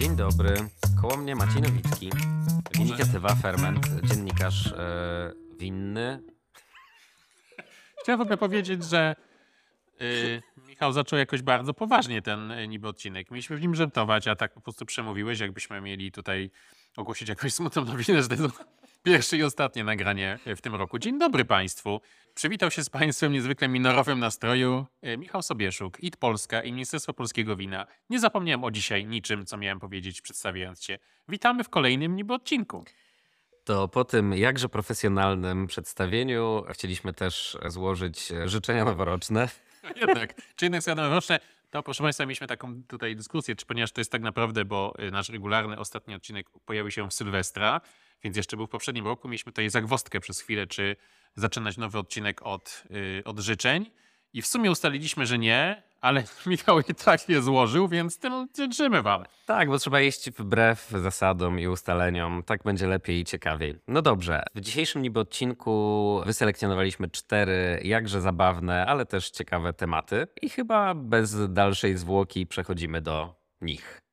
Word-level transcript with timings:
Dzień 0.00 0.16
dobry. 0.16 0.54
Koło 1.00 1.16
mnie 1.16 1.36
Maciej 1.36 1.62
Nowicki. 1.62 2.10
Inicjatywa 2.78 3.34
Ferment, 3.34 3.86
dziennikarz 4.02 4.66
e, 4.66 5.32
winny. 5.58 6.22
Chciałem 8.02 8.18
w 8.18 8.22
ogóle 8.22 8.36
powiedzieć, 8.36 8.84
że 8.84 9.16
y, 10.02 10.42
Michał 10.68 10.92
zaczął 10.92 11.18
jakoś 11.18 11.42
bardzo 11.42 11.74
poważnie 11.74 12.22
ten 12.22 12.50
y, 12.50 12.68
niby 12.68 12.88
odcinek. 12.88 13.30
Mieliśmy 13.30 13.56
w 13.56 13.60
nim 13.60 13.74
żartować, 13.74 14.28
a 14.28 14.36
tak 14.36 14.54
po 14.54 14.60
prostu 14.60 14.86
przemówiłeś, 14.86 15.40
jakbyśmy 15.40 15.80
mieli 15.80 16.12
tutaj 16.12 16.50
ogłosić 16.96 17.28
jakąś 17.28 17.54
smutną 17.54 17.84
nowinę, 17.84 18.22
że 18.22 18.28
to 18.28 18.48
pierwsze 19.02 19.36
i 19.36 19.42
ostatnie 19.42 19.84
nagranie 19.84 20.38
w 20.46 20.60
tym 20.60 20.74
roku. 20.74 20.98
Dzień 20.98 21.18
dobry 21.18 21.44
Państwu. 21.44 22.00
Przywitał 22.34 22.70
się 22.70 22.84
z 22.84 22.90
Państwem 22.90 23.32
niezwykle 23.32 23.68
minorowym 23.68 24.18
nastroju 24.18 24.86
y, 25.06 25.18
Michał 25.18 25.42
Sobieszuk, 25.42 26.02
IT 26.02 26.16
Polska 26.16 26.62
i 26.62 26.72
Ministerstwo 26.72 27.12
Polskiego 27.12 27.56
Wina. 27.56 27.86
Nie 28.10 28.20
zapomniałem 28.20 28.64
o 28.64 28.70
dzisiaj 28.70 29.06
niczym, 29.06 29.46
co 29.46 29.56
miałem 29.56 29.80
powiedzieć 29.80 30.22
przedstawiając 30.22 30.84
się. 30.84 30.98
Witamy 31.28 31.64
w 31.64 31.68
kolejnym 31.68 32.16
niby 32.16 32.34
odcinku. 32.34 32.84
To 33.64 33.88
po 33.88 34.04
tym 34.04 34.32
jakże 34.32 34.68
profesjonalnym 34.68 35.66
przedstawieniu 35.66 36.64
chcieliśmy 36.70 37.12
też 37.12 37.58
złożyć 37.66 38.32
życzenia 38.44 38.84
noworoczne. 38.84 39.48
Jednak, 39.96 40.34
czy 40.56 40.64
jednak 40.64 40.82
zgadam 40.82 41.12
roczne, 41.12 41.40
to 41.70 41.82
proszę 41.82 42.02
Państwa, 42.02 42.26
mieliśmy 42.26 42.46
taką 42.46 42.82
tutaj 42.82 43.16
dyskusję, 43.16 43.56
czy 43.56 43.66
ponieważ 43.66 43.92
to 43.92 44.00
jest 44.00 44.12
tak 44.12 44.22
naprawdę, 44.22 44.64
bo 44.64 44.94
y, 45.02 45.10
nasz 45.10 45.28
regularny 45.28 45.78
ostatni 45.78 46.14
odcinek 46.14 46.50
pojawił 46.64 46.90
się 46.90 47.08
w 47.08 47.14
Sylwestra, 47.14 47.80
więc 48.22 48.36
jeszcze 48.36 48.56
był 48.56 48.66
w 48.66 48.70
poprzednim 48.70 49.06
roku, 49.06 49.28
mieliśmy 49.28 49.52
tutaj 49.52 49.70
zagwostkę 49.70 50.20
przez 50.20 50.40
chwilę, 50.40 50.66
czy 50.66 50.96
zaczynać 51.34 51.76
nowy 51.76 51.98
odcinek 51.98 52.42
od, 52.42 52.84
y, 52.90 53.22
od 53.24 53.38
życzeń 53.38 53.90
i 54.32 54.42
w 54.42 54.46
sumie 54.46 54.70
ustaliliśmy, 54.70 55.26
że 55.26 55.38
nie, 55.38 55.82
ale 56.00 56.24
Michał 56.46 56.80
i 56.80 56.94
tak 56.94 57.28
je 57.28 57.42
złożył, 57.42 57.88
więc 57.88 58.18
tym 58.18 58.48
życzymy 58.56 59.02
Wam. 59.02 59.24
Tak, 59.46 59.68
bo 59.68 59.78
trzeba 59.78 60.00
iść 60.00 60.30
wbrew 60.30 60.88
zasadom 60.88 61.60
i 61.60 61.66
ustaleniom. 61.66 62.42
Tak 62.42 62.62
będzie 62.62 62.86
lepiej 62.86 63.20
i 63.20 63.24
ciekawiej. 63.24 63.78
No 63.88 64.02
dobrze, 64.02 64.42
w 64.54 64.60
dzisiejszym 64.60 65.02
niby 65.02 65.20
odcinku 65.20 66.22
wyselekcjonowaliśmy 66.26 67.08
cztery 67.08 67.80
jakże 67.84 68.20
zabawne, 68.20 68.86
ale 68.86 69.06
też 69.06 69.30
ciekawe 69.30 69.72
tematy 69.72 70.26
i 70.42 70.48
chyba 70.50 70.94
bez 70.94 71.52
dalszej 71.52 71.96
zwłoki 71.96 72.46
przechodzimy 72.46 73.00
do 73.00 73.34
nich. 73.60 74.09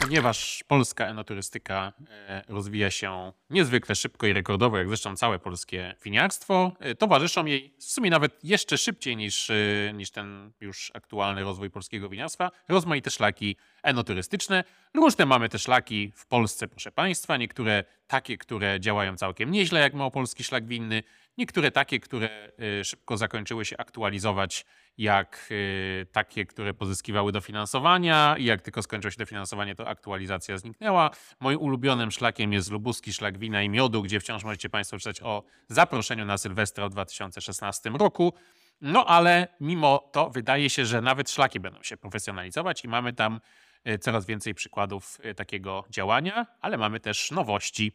Ponieważ 0.00 0.64
polska 0.68 1.06
enoturystyka 1.06 1.92
e, 2.08 2.42
rozwija 2.48 2.90
się 2.90 3.32
niezwykle 3.50 3.94
szybko 3.94 4.26
i 4.26 4.32
rekordowo, 4.32 4.78
jak 4.78 4.88
zresztą 4.88 5.16
całe 5.16 5.38
polskie 5.38 5.94
winiarstwo, 6.04 6.72
e, 6.80 6.94
towarzyszą 6.94 7.46
jej 7.46 7.74
w 7.78 7.84
sumie 7.84 8.10
nawet 8.10 8.44
jeszcze 8.44 8.78
szybciej 8.78 9.16
niż, 9.16 9.50
e, 9.50 9.54
niż 9.94 10.10
ten 10.10 10.52
już 10.60 10.90
aktualny 10.94 11.42
rozwój 11.42 11.70
polskiego 11.70 12.08
winiarstwa 12.08 12.50
rozmaite 12.68 13.10
szlaki 13.10 13.56
enoturystyczne. 13.82 14.64
Różne 14.94 15.26
mamy 15.26 15.48
te 15.48 15.58
szlaki 15.58 16.12
w 16.16 16.26
Polsce, 16.26 16.68
proszę 16.68 16.92
Państwa. 16.92 17.36
Niektóre 17.36 17.84
takie, 18.06 18.38
które 18.38 18.80
działają 18.80 19.16
całkiem 19.16 19.50
nieźle, 19.50 19.80
jak 19.80 19.94
małopolski 19.94 20.44
szlak 20.44 20.66
winny. 20.66 21.02
Niektóre 21.38 21.70
takie, 21.70 22.00
które 22.00 22.52
szybko 22.84 23.16
zakończyły 23.16 23.64
się 23.64 23.76
aktualizować 23.76 24.64
jak 24.98 25.48
y, 25.50 26.06
takie, 26.12 26.46
które 26.46 26.74
pozyskiwały 26.74 27.32
dofinansowania 27.32 28.36
i 28.38 28.44
jak 28.44 28.62
tylko 28.62 28.82
skończyło 28.82 29.10
się 29.10 29.18
dofinansowanie, 29.18 29.74
to 29.74 29.88
aktualizacja 29.88 30.58
zniknęła. 30.58 31.10
Moim 31.40 31.60
ulubionym 31.60 32.10
szlakiem 32.10 32.52
jest 32.52 32.70
lubuski 32.70 33.12
szlak 33.12 33.38
wina 33.38 33.62
i 33.62 33.68
miodu, 33.68 34.02
gdzie 34.02 34.20
wciąż 34.20 34.44
możecie 34.44 34.70
Państwo 34.70 34.98
czytać 34.98 35.22
o 35.22 35.42
zaproszeniu 35.68 36.24
na 36.24 36.38
Sylwestra 36.38 36.88
w 36.88 36.90
2016 36.90 37.90
roku. 37.90 38.32
No 38.80 39.06
ale 39.06 39.48
mimo 39.60 40.10
to 40.12 40.30
wydaje 40.30 40.70
się, 40.70 40.86
że 40.86 41.00
nawet 41.00 41.30
szlaki 41.30 41.60
będą 41.60 41.82
się 41.82 41.96
profesjonalizować 41.96 42.84
i 42.84 42.88
mamy 42.88 43.12
tam 43.12 43.40
y, 43.88 43.98
coraz 43.98 44.26
więcej 44.26 44.54
przykładów 44.54 45.18
y, 45.24 45.34
takiego 45.34 45.84
działania, 45.90 46.46
ale 46.60 46.78
mamy 46.78 47.00
też 47.00 47.30
nowości. 47.30 47.92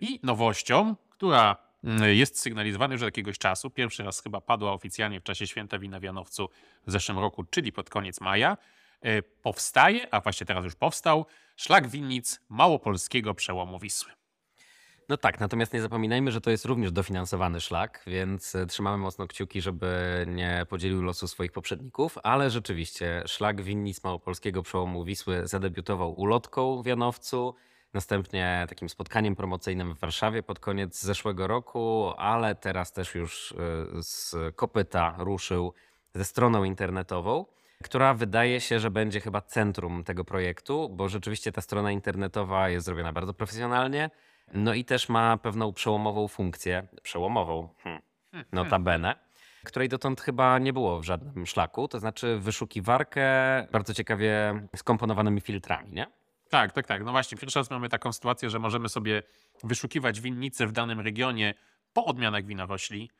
I 0.00 0.20
nowością, 0.22 0.96
która 1.10 1.56
jest 2.12 2.38
sygnalizowany 2.38 2.94
już 2.94 3.02
od 3.02 3.06
jakiegoś 3.06 3.38
czasu. 3.38 3.70
Pierwszy 3.70 4.02
raz 4.02 4.22
chyba 4.22 4.40
padła 4.40 4.72
oficjalnie 4.72 5.20
w 5.20 5.22
czasie 5.22 5.46
święta 5.46 5.78
wina 5.78 6.00
w 6.00 6.02
Janowcu 6.02 6.48
w 6.86 6.92
zeszłym 6.92 7.18
roku, 7.18 7.44
czyli 7.44 7.72
pod 7.72 7.90
koniec 7.90 8.20
maja. 8.20 8.56
E, 9.02 9.22
powstaje, 9.22 10.14
a 10.14 10.20
właśnie 10.20 10.46
teraz 10.46 10.64
już 10.64 10.74
powstał, 10.74 11.26
szlak 11.56 11.88
winnic 11.88 12.40
małopolskiego 12.48 13.34
przełomu 13.34 13.78
Wisły. 13.78 14.12
No 15.08 15.16
tak, 15.16 15.40
natomiast 15.40 15.72
nie 15.72 15.80
zapominajmy, 15.80 16.32
że 16.32 16.40
to 16.40 16.50
jest 16.50 16.64
również 16.64 16.92
dofinansowany 16.92 17.60
szlak, 17.60 18.02
więc 18.06 18.54
e, 18.54 18.66
trzymamy 18.66 18.98
mocno 18.98 19.26
kciuki, 19.26 19.62
żeby 19.62 20.24
nie 20.28 20.66
podzielił 20.68 21.02
losu 21.02 21.28
swoich 21.28 21.52
poprzedników, 21.52 22.18
ale 22.22 22.50
rzeczywiście 22.50 23.22
szlak 23.26 23.62
winnic 23.62 24.04
małopolskiego 24.04 24.62
przełomu 24.62 25.04
Wisły 25.04 25.46
zadebiutował 25.46 26.20
ulotką 26.20 26.82
w 26.82 26.86
Janowcu. 26.86 27.54
Następnie 27.94 28.66
takim 28.68 28.88
spotkaniem 28.88 29.36
promocyjnym 29.36 29.94
w 29.94 29.98
Warszawie 29.98 30.42
pod 30.42 30.58
koniec 30.58 31.02
zeszłego 31.02 31.46
roku, 31.46 32.12
ale 32.18 32.54
teraz 32.54 32.92
też 32.92 33.14
już 33.14 33.52
y, 33.52 33.56
z 34.02 34.36
kopyta 34.56 35.14
ruszył 35.18 35.74
ze 36.14 36.24
stroną 36.24 36.64
internetową, 36.64 37.46
która 37.82 38.14
wydaje 38.14 38.60
się, 38.60 38.80
że 38.80 38.90
będzie 38.90 39.20
chyba 39.20 39.40
centrum 39.40 40.04
tego 40.04 40.24
projektu, 40.24 40.88
bo 40.88 41.08
rzeczywiście 41.08 41.52
ta 41.52 41.60
strona 41.60 41.92
internetowa 41.92 42.68
jest 42.68 42.86
zrobiona 42.86 43.12
bardzo 43.12 43.34
profesjonalnie. 43.34 44.10
No 44.54 44.74
i 44.74 44.84
też 44.84 45.08
ma 45.08 45.36
pewną 45.36 45.72
przełomową 45.72 46.28
funkcję, 46.28 46.88
przełomową, 47.02 47.68
hmm, 47.78 48.02
notabene, 48.52 49.14
której 49.64 49.88
dotąd 49.88 50.20
chyba 50.20 50.58
nie 50.58 50.72
było 50.72 51.00
w 51.00 51.04
żadnym 51.04 51.46
szlaku, 51.46 51.88
to 51.88 51.98
znaczy 51.98 52.38
wyszukiwarkę 52.38 53.26
bardzo 53.72 53.94
ciekawie 53.94 54.60
skomponowanymi 54.76 55.40
filtrami, 55.40 55.92
nie? 55.92 56.21
Tak, 56.52 56.72
tak, 56.72 56.86
tak. 56.86 57.04
No 57.04 57.10
właśnie, 57.10 57.38
pierwszy 57.38 57.58
raz 57.58 57.70
mamy 57.70 57.88
taką 57.88 58.12
sytuację, 58.12 58.50
że 58.50 58.58
możemy 58.58 58.88
sobie 58.88 59.22
wyszukiwać 59.64 60.20
winnice 60.20 60.66
w 60.66 60.72
danym 60.72 61.00
regionie 61.00 61.54
po 61.92 62.04
odmianach 62.04 62.44
winorośli, 62.44 63.10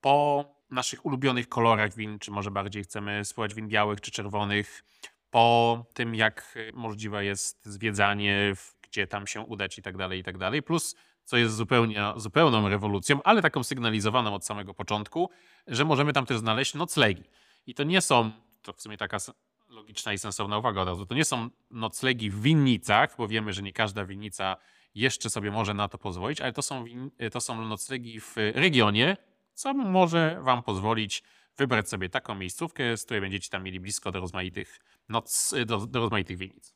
po 0.00 0.44
naszych 0.70 1.06
ulubionych 1.06 1.48
kolorach 1.48 1.94
win, 1.94 2.18
czy 2.18 2.30
może 2.30 2.50
bardziej 2.50 2.84
chcemy 2.84 3.24
spływać 3.24 3.54
win 3.54 3.68
białych 3.68 4.00
czy 4.00 4.10
czerwonych, 4.10 4.84
po 5.30 5.84
tym, 5.94 6.14
jak 6.14 6.58
możliwe 6.74 7.24
jest 7.24 7.64
zwiedzanie, 7.64 8.54
gdzie 8.82 9.06
tam 9.06 9.26
się 9.26 9.40
udać 9.40 9.78
i 9.78 9.82
tak 9.82 9.96
dalej, 9.96 10.20
i 10.20 10.22
tak 10.22 10.38
dalej. 10.38 10.62
Plus, 10.62 10.96
co 11.24 11.36
jest 11.36 11.54
zupełnie, 11.54 12.04
zupełną 12.16 12.68
rewolucją, 12.68 13.22
ale 13.22 13.42
taką 13.42 13.64
sygnalizowaną 13.64 14.34
od 14.34 14.46
samego 14.46 14.74
początku, 14.74 15.30
że 15.66 15.84
możemy 15.84 16.12
tam 16.12 16.26
też 16.26 16.38
znaleźć 16.38 16.74
noclegi. 16.74 17.24
I 17.66 17.74
to 17.74 17.82
nie 17.82 18.00
są, 18.00 18.30
to 18.62 18.72
w 18.72 18.82
sumie 18.82 18.96
taka 18.96 19.18
logiczna 19.76 20.12
i 20.12 20.18
sensowna 20.18 20.58
uwaga 20.58 20.80
od 20.80 20.88
razu. 20.88 21.06
To 21.06 21.14
nie 21.14 21.24
są 21.24 21.50
noclegi 21.70 22.30
w 22.30 22.42
winnicach, 22.42 23.16
bo 23.18 23.28
wiemy, 23.28 23.52
że 23.52 23.62
nie 23.62 23.72
każda 23.72 24.04
winnica 24.04 24.56
jeszcze 24.94 25.30
sobie 25.30 25.50
może 25.50 25.74
na 25.74 25.88
to 25.88 25.98
pozwolić, 25.98 26.40
ale 26.40 26.52
to 26.52 26.62
są, 26.62 26.84
to 27.32 27.40
są 27.40 27.64
noclegi 27.64 28.20
w 28.20 28.34
regionie, 28.36 29.16
co 29.54 29.74
może 29.74 30.38
Wam 30.42 30.62
pozwolić 30.62 31.22
wybrać 31.56 31.88
sobie 31.88 32.08
taką 32.08 32.34
miejscówkę, 32.34 32.96
z 32.96 33.04
której 33.04 33.20
będziecie 33.20 33.48
tam 33.48 33.62
mieli 33.62 33.80
blisko 33.80 34.12
do 34.12 34.20
rozmaitych, 34.20 34.80
noc, 35.08 35.54
do, 35.66 35.86
do 35.86 36.00
rozmaitych 36.00 36.38
winnic. 36.38 36.75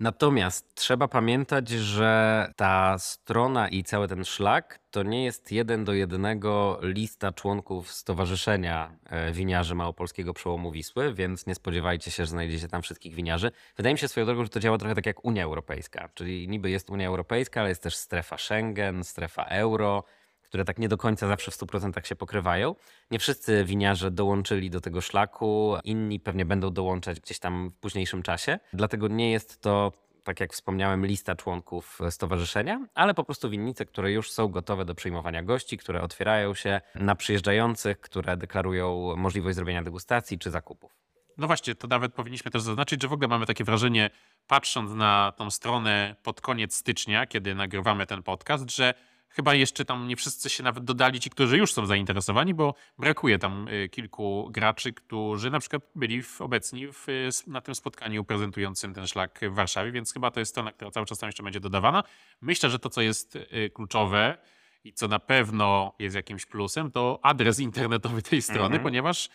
Natomiast 0.00 0.74
trzeba 0.74 1.08
pamiętać, 1.08 1.68
że 1.68 2.52
ta 2.56 2.98
strona 2.98 3.68
i 3.68 3.84
cały 3.84 4.08
ten 4.08 4.24
szlak 4.24 4.80
to 4.90 5.02
nie 5.02 5.24
jest 5.24 5.52
jeden 5.52 5.84
do 5.84 5.92
jednego 5.92 6.78
lista 6.82 7.32
członków 7.32 7.92
Stowarzyszenia 7.92 8.96
e, 9.06 9.32
Winiarzy 9.32 9.74
Małopolskiego 9.74 10.34
Przełomu 10.34 10.70
Wisły, 10.72 11.14
więc 11.14 11.46
nie 11.46 11.54
spodziewajcie 11.54 12.10
się, 12.10 12.22
że 12.22 12.30
znajdziecie 12.30 12.68
tam 12.68 12.82
wszystkich 12.82 13.14
winiarzy. 13.14 13.50
Wydaje 13.76 13.94
mi 13.94 13.98
się 13.98 14.08
swoją 14.08 14.26
drogą, 14.26 14.44
że 14.44 14.50
to 14.50 14.60
działa 14.60 14.78
trochę 14.78 14.94
tak 14.94 15.06
jak 15.06 15.24
Unia 15.24 15.44
Europejska, 15.44 16.08
czyli 16.14 16.48
niby 16.48 16.70
jest 16.70 16.90
Unia 16.90 17.08
Europejska, 17.08 17.60
ale 17.60 17.68
jest 17.68 17.82
też 17.82 17.96
strefa 17.96 18.38
Schengen, 18.38 19.04
strefa 19.04 19.44
euro, 19.44 20.04
które 20.48 20.64
tak 20.64 20.78
nie 20.78 20.88
do 20.88 20.96
końca 20.96 21.28
zawsze 21.28 21.50
w 21.50 21.54
100% 21.54 22.06
się 22.06 22.16
pokrywają. 22.16 22.74
Nie 23.10 23.18
wszyscy 23.18 23.64
winiarze 23.64 24.10
dołączyli 24.10 24.70
do 24.70 24.80
tego 24.80 25.00
szlaku, 25.00 25.76
inni 25.84 26.20
pewnie 26.20 26.44
będą 26.44 26.70
dołączać 26.70 27.20
gdzieś 27.20 27.38
tam 27.38 27.70
w 27.70 27.80
późniejszym 27.80 28.22
czasie. 28.22 28.58
Dlatego 28.72 29.08
nie 29.08 29.30
jest 29.30 29.60
to 29.60 29.92
tak 30.24 30.40
jak 30.40 30.52
wspomniałem, 30.52 31.06
lista 31.06 31.34
członków 31.34 31.98
stowarzyszenia, 32.10 32.86
ale 32.94 33.14
po 33.14 33.24
prostu 33.24 33.50
winnice, 33.50 33.86
które 33.86 34.12
już 34.12 34.30
są 34.30 34.48
gotowe 34.48 34.84
do 34.84 34.94
przyjmowania 34.94 35.42
gości, 35.42 35.78
które 35.78 36.02
otwierają 36.02 36.54
się 36.54 36.80
na 36.94 37.14
przyjeżdżających, 37.14 38.00
które 38.00 38.36
deklarują 38.36 39.16
możliwość 39.16 39.56
zrobienia 39.56 39.82
degustacji 39.82 40.38
czy 40.38 40.50
zakupów. 40.50 40.96
No 41.38 41.46
właśnie, 41.46 41.74
to 41.74 41.88
nawet 41.88 42.14
powinniśmy 42.14 42.50
też 42.50 42.62
zaznaczyć, 42.62 43.02
że 43.02 43.08
w 43.08 43.12
ogóle 43.12 43.28
mamy 43.28 43.46
takie 43.46 43.64
wrażenie, 43.64 44.10
patrząc 44.46 44.92
na 44.92 45.32
tą 45.36 45.50
stronę 45.50 46.16
pod 46.22 46.40
koniec 46.40 46.74
stycznia, 46.74 47.26
kiedy 47.26 47.54
nagrywamy 47.54 48.06
ten 48.06 48.22
podcast, 48.22 48.70
że 48.70 48.94
chyba 49.28 49.54
jeszcze 49.54 49.84
tam 49.84 50.08
nie 50.08 50.16
wszyscy 50.16 50.50
się 50.50 50.62
nawet 50.62 50.84
dodali, 50.84 51.20
ci, 51.20 51.30
którzy 51.30 51.58
już 51.58 51.72
są 51.72 51.86
zainteresowani, 51.86 52.54
bo 52.54 52.74
brakuje 52.98 53.38
tam 53.38 53.68
y, 53.68 53.88
kilku 53.88 54.48
graczy, 54.50 54.92
którzy 54.92 55.50
na 55.50 55.60
przykład 55.60 55.82
byli 55.94 56.22
w, 56.22 56.40
obecni 56.40 56.92
w, 56.92 57.06
na 57.46 57.60
tym 57.60 57.74
spotkaniu 57.74 58.24
prezentującym 58.24 58.94
ten 58.94 59.06
szlak 59.06 59.40
w 59.42 59.54
Warszawie, 59.54 59.92
więc 59.92 60.12
chyba 60.12 60.30
to 60.30 60.40
jest 60.40 60.50
strona, 60.50 60.72
która 60.72 60.90
cały 60.90 61.06
czas 61.06 61.18
tam 61.18 61.28
jeszcze 61.28 61.42
będzie 61.42 61.60
dodawana. 61.60 62.02
Myślę, 62.40 62.70
że 62.70 62.78
to, 62.78 62.90
co 62.90 63.00
jest 63.02 63.36
y, 63.36 63.70
kluczowe 63.74 64.38
i 64.84 64.92
co 64.92 65.08
na 65.08 65.18
pewno 65.18 65.94
jest 65.98 66.16
jakimś 66.16 66.46
plusem, 66.46 66.90
to 66.90 67.20
adres 67.22 67.60
internetowy 67.60 68.22
tej 68.22 68.42
strony, 68.42 68.66
mm 68.66 68.78
-hmm. 68.78 68.82
ponieważ 68.82 69.28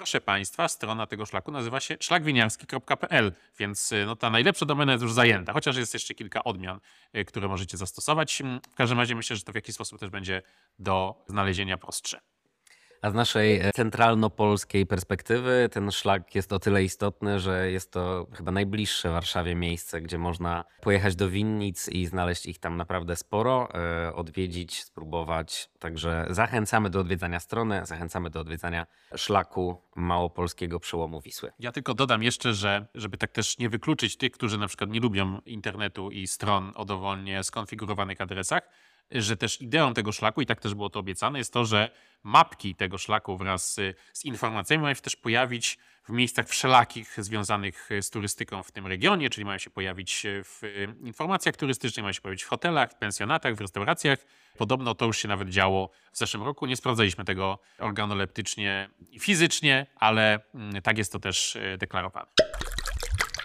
Proszę 0.00 0.20
Państwa, 0.20 0.68
strona 0.68 1.06
tego 1.06 1.26
szlaku 1.26 1.52
nazywa 1.52 1.80
się 1.80 1.96
szlakwiniarski.pl, 2.00 3.32
więc 3.58 3.92
y, 3.92 4.06
no, 4.06 4.16
ta 4.16 4.30
najlepsza 4.30 4.66
domena 4.66 4.92
jest 4.92 5.02
już 5.02 5.12
zajęta, 5.12 5.52
chociaż 5.52 5.76
jest 5.76 5.94
jeszcze 5.94 6.14
kilka 6.14 6.44
odmian, 6.44 6.80
y, 7.16 7.24
które 7.24 7.48
możecie 7.48 7.76
zastosować. 7.76 8.42
W 8.72 8.74
każdym 8.74 8.98
razie 8.98 9.14
myślę, 9.14 9.36
że 9.36 9.42
to 9.42 9.52
w 9.52 9.54
jakiś 9.54 9.74
sposób 9.74 10.00
też 10.00 10.10
będzie 10.10 10.42
do 10.78 11.24
znalezienia 11.26 11.78
prostsze. 11.78 12.20
A 13.02 13.10
z 13.10 13.14
naszej 13.14 13.60
e, 13.60 13.70
centralno-polskiej 13.72 14.86
perspektywy 14.86 15.68
ten 15.72 15.90
szlak 15.90 16.34
jest 16.34 16.52
o 16.52 16.58
tyle 16.58 16.84
istotny, 16.84 17.40
że 17.40 17.70
jest 17.70 17.92
to 17.92 18.26
chyba 18.32 18.52
najbliższe 18.52 19.10
Warszawie 19.10 19.54
miejsce, 19.54 20.00
gdzie 20.00 20.18
można 20.18 20.64
pojechać 20.80 21.16
do 21.16 21.30
winnic 21.30 21.88
i 21.88 22.06
znaleźć 22.06 22.46
ich 22.46 22.58
tam 22.58 22.76
naprawdę 22.76 23.16
sporo, 23.16 23.68
e, 23.74 24.14
odwiedzić, 24.14 24.82
spróbować. 24.82 25.70
Także 25.78 26.26
zachęcamy 26.30 26.90
do 26.90 27.00
odwiedzania 27.00 27.40
strony, 27.40 27.86
zachęcamy 27.86 28.30
do 28.30 28.40
odwiedzania 28.40 28.86
szlaku 29.16 29.82
małopolskiego 29.96 30.80
przełomu 30.80 31.20
Wisły. 31.20 31.52
Ja 31.58 31.72
tylko 31.72 31.94
dodam 31.94 32.22
jeszcze, 32.22 32.54
że 32.54 32.86
żeby 32.94 33.16
tak 33.16 33.32
też 33.32 33.58
nie 33.58 33.68
wykluczyć 33.68 34.16
tych, 34.16 34.32
którzy 34.32 34.58
na 34.58 34.66
przykład 34.66 34.90
nie 34.90 35.00
lubią 35.00 35.40
internetu 35.46 36.10
i 36.10 36.26
stron 36.26 36.72
o 36.74 36.84
dowolnie 36.84 37.44
skonfigurowanych 37.44 38.20
adresach, 38.20 38.62
że 39.12 39.36
też 39.36 39.60
ideą 39.60 39.94
tego 39.94 40.12
szlaku, 40.12 40.40
i 40.40 40.46
tak 40.46 40.60
też 40.60 40.74
było 40.74 40.90
to 40.90 41.00
obiecane, 41.00 41.38
jest 41.38 41.52
to, 41.52 41.64
że 41.64 41.90
mapki 42.22 42.74
tego 42.74 42.98
szlaku 42.98 43.36
wraz 43.36 43.74
z, 44.12 44.24
informacjami 44.24 44.82
mają 44.82 44.94
się 44.94 45.00
też 45.00 45.16
pojawić 45.16 45.78
w 46.04 46.12
miejscach 46.12 46.48
wszelakich 46.48 47.16
związanych 47.18 47.88
z 48.00 48.10
turystyką 48.10 48.62
w 48.62 48.72
tym 48.72 48.86
regionie, 48.86 49.30
czyli 49.30 49.44
mają 49.44 49.58
się 49.58 49.70
pojawić 49.70 50.26
w 50.44 50.64
y, 50.64 50.94
informacjach 51.00 51.56
turystycznych, 51.56 52.02
mają 52.04 52.12
się 52.12 52.20
pojawić 52.20 52.42
w 52.42 52.48
hotelach, 52.48 52.90
w 52.90 52.94
pensjonatach, 52.94 53.54
w 53.54 53.60
restauracjach. 53.60 54.18
Podobno 54.58 54.94
to 54.94 55.06
już 55.06 55.18
się 55.18 55.28
nawet 55.28 55.48
działo 55.48 55.90
w 56.12 56.18
zeszłym 56.18 56.42
roku. 56.42 56.66
Nie 56.66 56.76
sprawdzaliśmy 56.76 57.24
tego 57.24 57.58
organoleptycznie 57.78 58.90
i 59.10 59.20
fizycznie, 59.20 59.86
ale 59.96 60.40
mm, 60.54 60.82
tak 60.82 60.98
jest 60.98 61.12
to 61.12 61.18
też 61.18 61.58
deklarowane. 61.78 62.26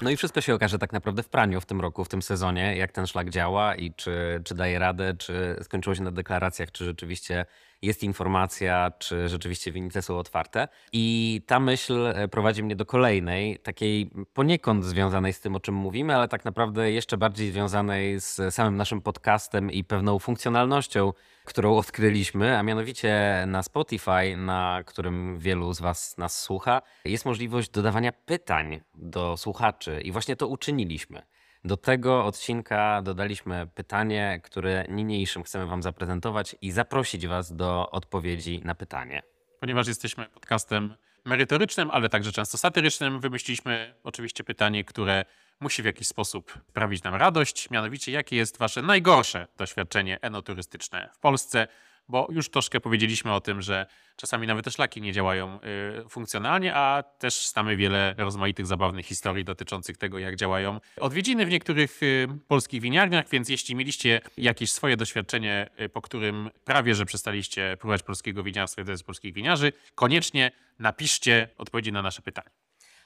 No 0.01 0.09
i 0.09 0.17
wszystko 0.17 0.41
się 0.41 0.53
okaże 0.53 0.79
tak 0.79 0.93
naprawdę 0.93 1.23
w 1.23 1.29
praniu 1.29 1.61
w 1.61 1.65
tym 1.65 1.81
roku, 1.81 2.05
w 2.05 2.09
tym 2.09 2.21
sezonie, 2.21 2.77
jak 2.77 2.91
ten 2.91 3.07
szlak 3.07 3.29
działa 3.29 3.75
i 3.75 3.93
czy, 3.93 4.41
czy 4.45 4.55
daje 4.55 4.79
radę, 4.79 5.13
czy 5.17 5.55
skończyło 5.61 5.95
się 5.95 6.03
na 6.03 6.11
deklaracjach, 6.11 6.71
czy 6.71 6.85
rzeczywiście 6.85 7.45
jest 7.81 8.03
informacja, 8.03 8.91
czy 8.99 9.29
rzeczywiście 9.29 9.71
winnice 9.71 10.01
są 10.01 10.17
otwarte. 10.17 10.67
I 10.93 11.41
ta 11.47 11.59
myśl 11.59 12.07
e, 12.07 12.27
prowadzi 12.27 12.63
mnie 12.63 12.75
do 12.75 12.85
kolejnej, 12.85 13.59
takiej 13.59 14.09
poniekąd 14.33 14.85
związanej 14.85 15.33
z 15.33 15.39
tym, 15.39 15.55
o 15.55 15.59
czym 15.59 15.75
mówimy, 15.75 16.15
ale 16.15 16.27
tak 16.27 16.45
naprawdę 16.45 16.91
jeszcze 16.91 17.17
bardziej 17.17 17.51
związanej 17.51 18.19
z 18.19 18.53
samym 18.53 18.77
naszym 18.77 19.01
podcastem 19.01 19.71
i 19.71 19.83
pewną 19.83 20.19
funkcjonalnością, 20.19 21.13
którą 21.45 21.77
odkryliśmy, 21.77 22.57
a 22.57 22.63
mianowicie 22.63 23.43
na 23.47 23.63
Spotify, 23.63 24.37
na 24.37 24.83
którym 24.85 25.39
wielu 25.39 25.73
z 25.73 25.81
Was 25.81 26.17
nas 26.17 26.41
słucha, 26.41 26.81
jest 27.05 27.25
możliwość 27.25 27.69
dodawania 27.69 28.11
pytań 28.11 28.81
do 28.95 29.37
słuchaczy 29.37 30.01
i 30.01 30.11
właśnie 30.11 30.35
to 30.35 30.47
uczyniliśmy. 30.47 31.21
Do 31.65 31.77
tego 31.77 32.25
odcinka 32.25 33.01
dodaliśmy 33.01 33.67
pytanie, 33.75 34.39
które 34.43 34.85
niniejszym 34.89 35.43
chcemy 35.43 35.65
Wam 35.65 35.83
zaprezentować 35.83 36.55
i 36.61 36.71
zaprosić 36.71 37.27
Was 37.27 37.55
do 37.55 37.91
odpowiedzi 37.91 38.61
na 38.63 38.75
pytanie. 38.75 39.21
Ponieważ 39.59 39.87
jesteśmy 39.87 40.25
podcastem 40.25 40.95
merytorycznym, 41.25 41.91
ale 41.91 42.09
także 42.09 42.31
często 42.31 42.57
satyrycznym, 42.57 43.19
wymyśliliśmy 43.19 43.95
oczywiście 44.03 44.43
pytanie, 44.43 44.83
które 44.83 45.25
musi 45.59 45.81
w 45.81 45.85
jakiś 45.85 46.07
sposób 46.07 46.59
sprawić 46.69 47.03
nam 47.03 47.15
radość. 47.15 47.69
Mianowicie, 47.69 48.11
jakie 48.11 48.35
jest 48.35 48.57
Wasze 48.57 48.81
najgorsze 48.81 49.47
doświadczenie 49.57 50.21
enoturystyczne 50.21 51.09
w 51.13 51.19
Polsce? 51.19 51.67
Bo 52.07 52.27
już 52.31 52.49
troszkę 52.49 52.79
powiedzieliśmy 52.79 53.33
o 53.33 53.41
tym, 53.41 53.61
że 53.61 53.85
czasami 54.15 54.47
nawet 54.47 54.65
te 54.65 54.71
szlaki 54.71 55.01
nie 55.01 55.13
działają 55.13 55.59
y, 56.05 56.09
funkcjonalnie, 56.09 56.75
a 56.75 57.03
też 57.03 57.47
znamy 57.47 57.75
wiele 57.75 58.15
rozmaitych 58.17 58.65
zabawnych 58.65 59.05
historii 59.05 59.45
dotyczących 59.45 59.97
tego, 59.97 60.19
jak 60.19 60.35
działają 60.35 60.79
odwiedziny 61.01 61.45
w 61.45 61.49
niektórych 61.49 62.03
y, 62.03 62.27
polskich 62.47 62.81
winiarniach. 62.81 63.29
Więc 63.29 63.49
jeśli 63.49 63.75
mieliście 63.75 64.21
jakieś 64.37 64.71
swoje 64.71 64.97
doświadczenie, 64.97 65.69
y, 65.81 65.89
po 65.89 66.01
którym 66.01 66.49
prawie 66.63 66.95
że 66.95 67.05
przestaliście 67.05 67.77
próbować 67.79 68.03
polskiego 68.03 68.43
winiarstwa 68.43 68.81
i 68.81 69.03
polskich 69.05 69.33
winiarzy, 69.33 69.73
koniecznie 69.95 70.51
napiszcie 70.79 71.49
odpowiedzi 71.57 71.91
na 71.91 72.01
nasze 72.01 72.21
pytanie. 72.21 72.64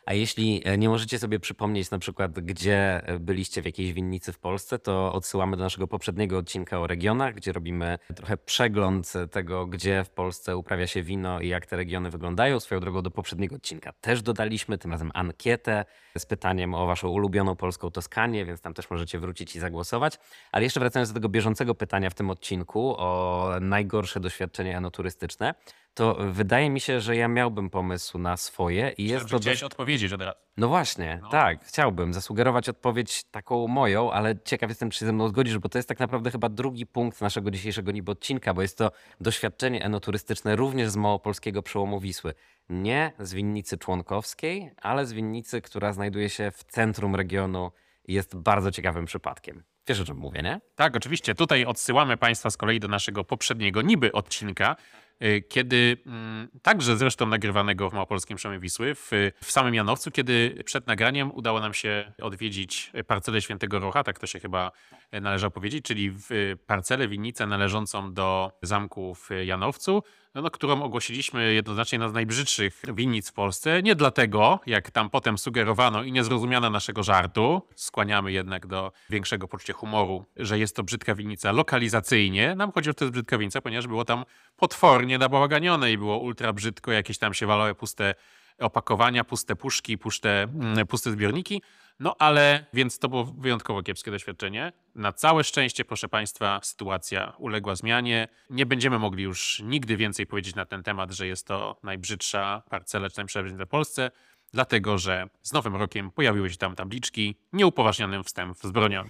A 0.09 0.13
jeśli 0.13 0.61
e, 0.65 0.77
nie 0.77 0.89
możecie 0.89 1.19
sobie 1.19 1.39
przypomnieć 1.39 1.91
na 1.91 1.99
przykład, 1.99 2.39
gdzie 2.39 3.07
e, 3.07 3.19
byliście 3.19 3.61
w 3.61 3.65
jakiejś 3.65 3.93
winnicy 3.93 4.33
w 4.33 4.39
Polsce, 4.39 4.79
to 4.79 5.13
odsyłamy 5.13 5.57
do 5.57 5.63
naszego 5.63 5.87
poprzedniego 5.87 6.37
odcinka 6.37 6.79
o 6.79 6.87
regionach, 6.87 7.35
gdzie 7.35 7.51
robimy 7.51 7.99
trochę 8.15 8.37
przegląd 8.37 9.13
tego, 9.31 9.65
gdzie 9.65 10.03
w 10.03 10.09
Polsce 10.09 10.57
uprawia 10.57 10.87
się 10.87 11.03
wino 11.03 11.41
i 11.41 11.47
jak 11.47 11.65
te 11.65 11.77
regiony 11.77 12.09
wyglądają. 12.09 12.59
Swoją 12.59 12.81
drogą 12.81 13.01
do 13.01 13.11
poprzedniego 13.11 13.55
odcinka 13.55 13.93
też 14.01 14.21
dodaliśmy, 14.21 14.77
tym 14.77 14.91
razem 14.91 15.11
ankietę 15.13 15.85
z 16.17 16.25
pytaniem 16.25 16.75
o 16.75 16.85
waszą 16.85 17.09
ulubioną 17.09 17.55
polską 17.55 17.91
Toskanię, 17.91 18.45
więc 18.45 18.61
tam 18.61 18.73
też 18.73 18.89
możecie 18.89 19.19
wrócić 19.19 19.55
i 19.55 19.59
zagłosować. 19.59 20.19
Ale 20.51 20.63
jeszcze 20.63 20.79
wracając 20.79 21.09
do 21.09 21.13
tego 21.13 21.29
bieżącego 21.29 21.75
pytania 21.75 22.09
w 22.09 22.13
tym 22.13 22.29
odcinku 22.29 22.95
o 22.97 23.51
najgorsze 23.61 24.19
doświadczenie 24.19 24.77
enoturystyczne, 24.77 25.53
to 25.93 26.17
wydaje 26.31 26.69
mi 26.69 26.79
się, 26.79 27.01
że 27.01 27.15
ja 27.15 27.27
miałbym 27.27 27.69
pomysł 27.69 28.17
na 28.17 28.37
swoje 28.37 28.93
i 28.97 29.05
jest 29.07 29.21
to... 29.21 29.27
chciałeś 29.27 29.45
dość- 29.45 29.63
odpowiedzieć 29.63 30.13
od 30.13 30.21
razu. 30.21 30.37
no 30.57 30.67
właśnie, 30.67 31.19
No. 31.21 31.29
tak, 31.29 31.65
chciałbym 31.65 32.13
zasugerować 32.13 32.69
odpowiedź 32.69 33.23
taką 33.23 33.67
moją, 33.67 34.11
ale 34.11 34.35
ciekaw 34.45 34.69
jestem, 34.69 34.89
czy 34.89 34.99
się 34.99 35.05
ze 35.05 35.13
mną 35.13 35.27
zgodzisz, 35.27 35.57
bo 35.57 35.69
to 35.69 35.77
jest 35.77 35.89
tak 35.89 35.99
naprawdę 35.99 36.31
chyba 36.31 36.49
drugi 36.49 36.85
punkt 36.85 37.21
naszego 37.21 37.51
dzisiejszego 37.51 37.91
niby 37.91 38.11
odcinka, 38.11 38.53
bo 38.53 38.61
jest 38.61 38.77
to 38.77 38.91
doświadczenie 39.21 39.83
enoturystyczne 39.85 40.55
również 40.55 40.89
z 40.89 40.95
małopolskiego 40.95 41.63
przełomu 41.63 41.99
Wisły. 41.99 42.33
Nie 42.69 43.11
z 43.19 43.33
winnicy 43.33 43.77
członkowskiej, 43.77 44.71
ale 44.81 45.05
z 45.05 45.13
winnicy, 45.13 45.61
która 45.61 45.93
znajduje 45.93 46.29
się 46.29 46.51
w 46.51 46.63
centrum 46.63 47.15
regionu 47.15 47.71
i 48.05 48.13
jest 48.13 48.35
bardzo 48.37 48.71
ciekawym 48.71 49.05
przypadkiem. 49.05 49.63
Wiesz 49.87 49.99
o 49.99 50.05
czym 50.05 50.17
mówię, 50.17 50.41
nie? 50.41 50.61
Tak, 50.75 50.95
oczywiście. 50.95 51.35
Tutaj 51.35 51.65
odsyłamy 51.65 52.17
Państwa 52.17 52.49
z 52.49 52.57
kolei 52.57 52.79
do 52.79 52.87
naszego 52.87 53.23
poprzedniego 53.23 53.81
niby 53.81 54.11
odcinka, 54.11 54.75
kiedy 55.49 55.97
mm, 56.05 56.47
także 56.61 56.97
zresztą 56.97 57.25
nagrywanego 57.25 57.89
w 57.89 57.93
Małopolskim 57.93 58.37
Przemie 58.37 58.59
Wisły, 58.59 58.95
w, 58.95 59.11
w 59.43 59.51
samym 59.51 59.73
Janowcu, 59.73 60.11
kiedy 60.11 60.63
przed 60.65 60.87
nagraniem 60.87 61.31
udało 61.31 61.59
nam 61.59 61.73
się 61.73 62.11
odwiedzić 62.21 62.91
parcelę 63.07 63.41
Świętego 63.41 63.79
Rocha, 63.79 64.03
tak 64.03 64.19
to 64.19 64.27
się 64.27 64.39
chyba 64.39 64.71
należało 65.11 65.51
powiedzieć, 65.51 65.85
czyli 65.85 66.11
w 66.11 66.55
parcelę, 66.67 67.07
winnicę 67.07 67.47
należącą 67.47 68.13
do 68.13 68.51
zamku 68.61 69.15
w 69.15 69.29
Janowcu, 69.45 70.03
no, 70.35 70.41
no, 70.41 70.51
którą 70.51 70.83
ogłosiliśmy 70.83 71.53
jednoznacznie 71.53 71.99
na 71.99 72.09
z 72.09 72.13
najbrzydszych 72.13 72.81
winnic 72.93 73.29
w 73.29 73.33
Polsce. 73.33 73.83
Nie 73.83 73.95
dlatego, 73.95 74.59
jak 74.65 74.91
tam 74.91 75.09
potem 75.09 75.37
sugerowano 75.37 76.03
i 76.03 76.11
nie 76.11 76.23
zrozumiano 76.23 76.69
naszego 76.69 77.03
żartu, 77.03 77.61
skłaniamy 77.75 78.31
jednak 78.31 78.67
do 78.67 78.91
większego 79.09 79.47
poczucia 79.47 79.73
humoru, 79.73 80.25
że 80.35 80.59
jest 80.59 80.75
to 80.75 80.83
brzydka 80.83 81.15
winnica 81.15 81.51
lokalizacyjnie. 81.51 82.55
Nam 82.55 82.71
chodzi 82.71 82.89
o 82.89 82.93
to, 82.93 82.99
że 82.99 83.05
jest 83.05 83.13
brzydka 83.13 83.37
winnica, 83.37 83.61
ponieważ 83.61 83.87
było 83.87 84.05
tam 84.05 84.25
potwornie 84.57 85.08
nabałaganione 85.17 85.91
i 85.91 85.97
było 85.97 86.17
ultra 86.17 86.53
brzydko, 86.53 86.91
jakieś 86.91 87.17
tam 87.17 87.33
się 87.33 87.47
walały 87.47 87.75
puste 87.75 88.15
opakowania, 88.59 89.23
puste 89.23 89.55
puszki, 89.55 89.97
puste, 89.97 90.43
mm, 90.43 90.87
puste 90.87 91.11
zbiorniki. 91.11 91.61
No 91.99 92.15
ale 92.19 92.65
więc 92.73 92.99
to 92.99 93.09
było 93.09 93.23
wyjątkowo 93.25 93.83
kiepskie 93.83 94.11
doświadczenie. 94.11 94.73
Na 94.95 95.13
całe 95.13 95.43
szczęście, 95.43 95.85
proszę 95.85 96.09
Państwa, 96.09 96.59
sytuacja 96.63 97.33
uległa 97.37 97.75
zmianie. 97.75 98.27
Nie 98.49 98.65
będziemy 98.65 98.99
mogli 98.99 99.23
już 99.23 99.61
nigdy 99.65 99.97
więcej 99.97 100.27
powiedzieć 100.27 100.55
na 100.55 100.65
ten 100.65 100.83
temat, 100.83 101.11
że 101.11 101.27
jest 101.27 101.47
to 101.47 101.79
najbrzydsza 101.83 102.63
parcela 102.69 103.09
czy 103.09 103.43
winnica 103.43 103.65
w 103.65 103.67
Polsce, 103.67 104.11
dlatego 104.53 104.97
że 104.97 105.29
z 105.41 105.53
nowym 105.53 105.75
rokiem 105.75 106.11
pojawiły 106.11 106.49
się 106.49 106.57
tam 106.57 106.75
tabliczki 106.75 107.35
nieupoważnionym 107.53 108.23
wstęp 108.23 108.57
wzbroniony. 108.57 109.09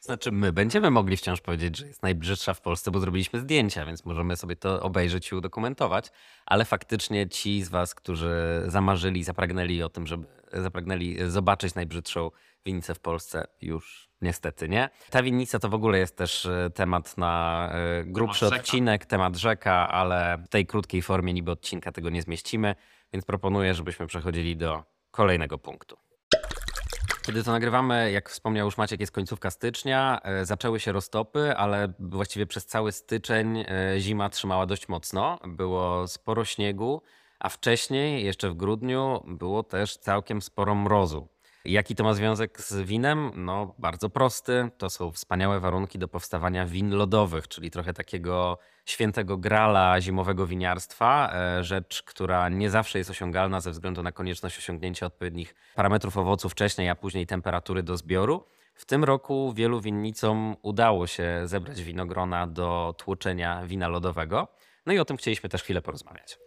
Znaczy, 0.00 0.32
my 0.32 0.52
będziemy 0.52 0.90
mogli 0.90 1.16
wciąż 1.16 1.40
powiedzieć, 1.40 1.76
że 1.76 1.86
jest 1.86 2.02
najbrzydsza 2.02 2.54
w 2.54 2.60
Polsce, 2.60 2.90
bo 2.90 3.00
zrobiliśmy 3.00 3.40
zdjęcia, 3.40 3.86
więc 3.86 4.04
możemy 4.04 4.36
sobie 4.36 4.56
to 4.56 4.82
obejrzeć 4.82 5.32
i 5.32 5.34
udokumentować. 5.34 6.10
Ale 6.46 6.64
faktycznie 6.64 7.28
ci 7.28 7.62
z 7.62 7.68
Was, 7.68 7.94
którzy 7.94 8.62
zamarzyli, 8.66 9.24
zapragnęli 9.24 9.82
o 9.82 9.88
tym, 9.88 10.06
żeby 10.06 10.26
zapragnęli 10.52 11.18
zobaczyć 11.26 11.74
najbrzydszą 11.74 12.30
winnicę 12.66 12.94
w 12.94 13.00
Polsce, 13.00 13.46
już 13.60 14.10
niestety 14.20 14.68
nie. 14.68 14.90
Ta 15.10 15.22
winnica 15.22 15.58
to 15.58 15.68
w 15.68 15.74
ogóle 15.74 15.98
jest 15.98 16.16
też 16.16 16.46
e, 16.46 16.70
temat 16.74 17.18
na 17.18 17.68
e, 17.72 18.04
grubszy 18.04 18.44
rzeka. 18.44 18.56
odcinek, 18.56 19.06
temat 19.06 19.36
rzeka, 19.36 19.88
ale 19.88 20.42
w 20.46 20.48
tej 20.48 20.66
krótkiej 20.66 21.02
formie 21.02 21.32
niby 21.32 21.50
odcinka 21.50 21.92
tego 21.92 22.10
nie 22.10 22.22
zmieścimy, 22.22 22.74
więc 23.12 23.24
proponuję, 23.24 23.74
żebyśmy 23.74 24.06
przechodzili 24.06 24.56
do 24.56 24.84
kolejnego 25.10 25.58
punktu. 25.58 26.09
Kiedy 27.30 27.44
to 27.44 27.50
nagrywamy, 27.50 28.12
jak 28.12 28.30
wspomniał 28.30 28.66
już 28.66 28.78
Maciek, 28.78 29.00
jest 29.00 29.12
końcówka 29.12 29.50
stycznia, 29.50 30.20
e, 30.22 30.44
zaczęły 30.44 30.80
się 30.80 30.92
roztopy, 30.92 31.56
ale 31.56 31.92
właściwie 31.98 32.46
przez 32.46 32.66
cały 32.66 32.92
styczeń 32.92 33.58
e, 33.58 33.64
zima 33.98 34.30
trzymała 34.30 34.66
dość 34.66 34.88
mocno. 34.88 35.38
Było 35.46 36.08
sporo 36.08 36.44
śniegu, 36.44 37.02
a 37.38 37.48
wcześniej, 37.48 38.24
jeszcze 38.24 38.50
w 38.50 38.54
grudniu, 38.54 39.22
było 39.26 39.62
też 39.62 39.96
całkiem 39.96 40.42
sporo 40.42 40.74
mrozu. 40.74 41.28
Jaki 41.64 41.94
to 41.94 42.04
ma 42.04 42.14
związek 42.14 42.60
z 42.60 42.74
winem? 42.74 43.30
No, 43.34 43.74
bardzo 43.78 44.10
prosty. 44.10 44.70
To 44.78 44.90
są 44.90 45.12
wspaniałe 45.12 45.60
warunki 45.60 45.98
do 45.98 46.08
powstawania 46.08 46.66
win 46.66 46.90
lodowych, 46.90 47.48
czyli 47.48 47.70
trochę 47.70 47.92
takiego 47.92 48.58
świętego 48.86 49.36
grala 49.36 50.00
zimowego 50.00 50.46
winiarstwa. 50.46 51.32
e, 51.34 51.64
Rzecz, 51.64 52.02
która 52.02 52.48
nie 52.48 52.70
zawsze 52.70 52.98
jest 52.98 53.10
osiągalna 53.10 53.60
ze 53.60 53.70
względu 53.70 54.02
na 54.02 54.12
konieczność 54.12 54.58
osiągnięcia 54.58 55.06
odpowiednich 55.06 55.54
parametrów 55.74 56.16
owocu 56.16 56.48
wcześniej, 56.48 56.88
a 56.88 56.94
później 56.94 57.26
temperatury 57.26 57.82
do 57.82 57.96
zbioru. 57.96 58.44
W 58.74 58.84
tym 58.84 59.04
roku 59.04 59.52
wielu 59.56 59.80
winnicom 59.80 60.56
udało 60.62 61.06
się 61.06 61.42
zebrać 61.44 61.82
winogrona 61.82 62.46
do 62.46 62.94
tłoczenia 62.98 63.66
wina 63.66 63.88
lodowego. 63.88 64.48
No 64.86 64.92
i 64.92 64.98
o 64.98 65.04
tym 65.04 65.16
chcieliśmy 65.16 65.48
też 65.48 65.62
chwilę 65.62 65.82
porozmawiać. 65.82 66.38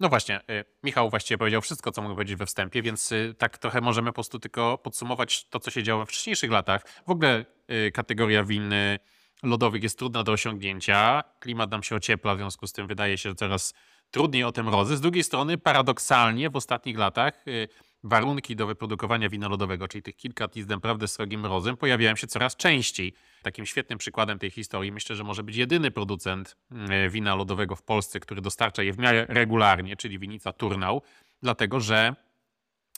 No 0.00 0.08
właśnie, 0.08 0.40
y, 0.50 0.64
Michał 0.82 1.10
właściwie 1.10 1.38
powiedział 1.38 1.60
wszystko, 1.60 1.92
co 1.92 2.02
mógł 2.02 2.14
powiedzieć 2.14 2.36
we 2.36 2.46
wstępie, 2.46 2.82
więc 2.82 3.12
y, 3.12 3.34
tak 3.38 3.58
trochę 3.58 3.80
możemy 3.80 4.10
po 4.10 4.14
prostu 4.14 4.38
tylko 4.38 4.78
podsumować 4.78 5.48
to, 5.48 5.60
co 5.60 5.70
się 5.70 5.82
działo 5.82 6.00
we 6.00 6.06
wcześniejszych 6.06 6.50
latach. 6.50 6.82
W 7.06 7.10
ogóle 7.10 7.44
y, 7.70 7.92
kategoria 7.92 8.44
win 8.44 8.72
y, 8.72 8.98
lodowych 9.42 9.82
jest 9.82 9.98
trudna 9.98 10.22
do 10.22 10.32
osiągnięcia. 10.32 11.24
Klimat 11.40 11.70
nam 11.70 11.82
się 11.82 11.96
ociepla, 11.96 12.34
w 12.34 12.38
związku 12.38 12.66
z 12.66 12.72
tym 12.72 12.86
wydaje 12.86 13.18
się, 13.18 13.28
że 13.28 13.34
coraz 13.34 13.74
trudniej 14.10 14.44
o 14.44 14.52
te 14.52 14.62
mrozy. 14.62 14.96
Z 14.96 15.00
drugiej 15.00 15.24
strony, 15.24 15.58
paradoksalnie 15.58 16.50
w 16.50 16.56
ostatnich 16.56 16.98
latach 16.98 17.44
warunki 18.02 18.56
do 18.56 18.66
wyprodukowania 18.66 19.28
wina 19.28 19.48
lodowego, 19.48 19.88
czyli 19.88 20.02
tych 20.02 20.16
kilka 20.16 20.48
dni 20.48 20.62
z 20.62 20.68
naprawdę 20.68 21.08
srogim 21.08 21.40
mrozem, 21.40 21.76
pojawiają 21.76 22.16
się 22.16 22.26
coraz 22.26 22.56
częściej. 22.56 23.14
Takim 23.42 23.66
świetnym 23.66 23.98
przykładem 23.98 24.38
tej 24.38 24.50
historii 24.50 24.92
myślę, 24.92 25.16
że 25.16 25.24
może 25.24 25.42
być 25.42 25.56
jedyny 25.56 25.90
producent 25.90 26.56
y, 27.06 27.10
wina 27.10 27.34
lodowego 27.34 27.76
w 27.76 27.82
Polsce, 27.82 28.20
który 28.20 28.40
dostarcza 28.40 28.82
je 28.82 28.92
w 28.92 28.98
miarę 28.98 29.26
regularnie, 29.28 29.96
czyli 29.96 30.18
winica 30.18 30.52
Turnał, 30.52 31.02
dlatego 31.42 31.80
że 31.80 32.14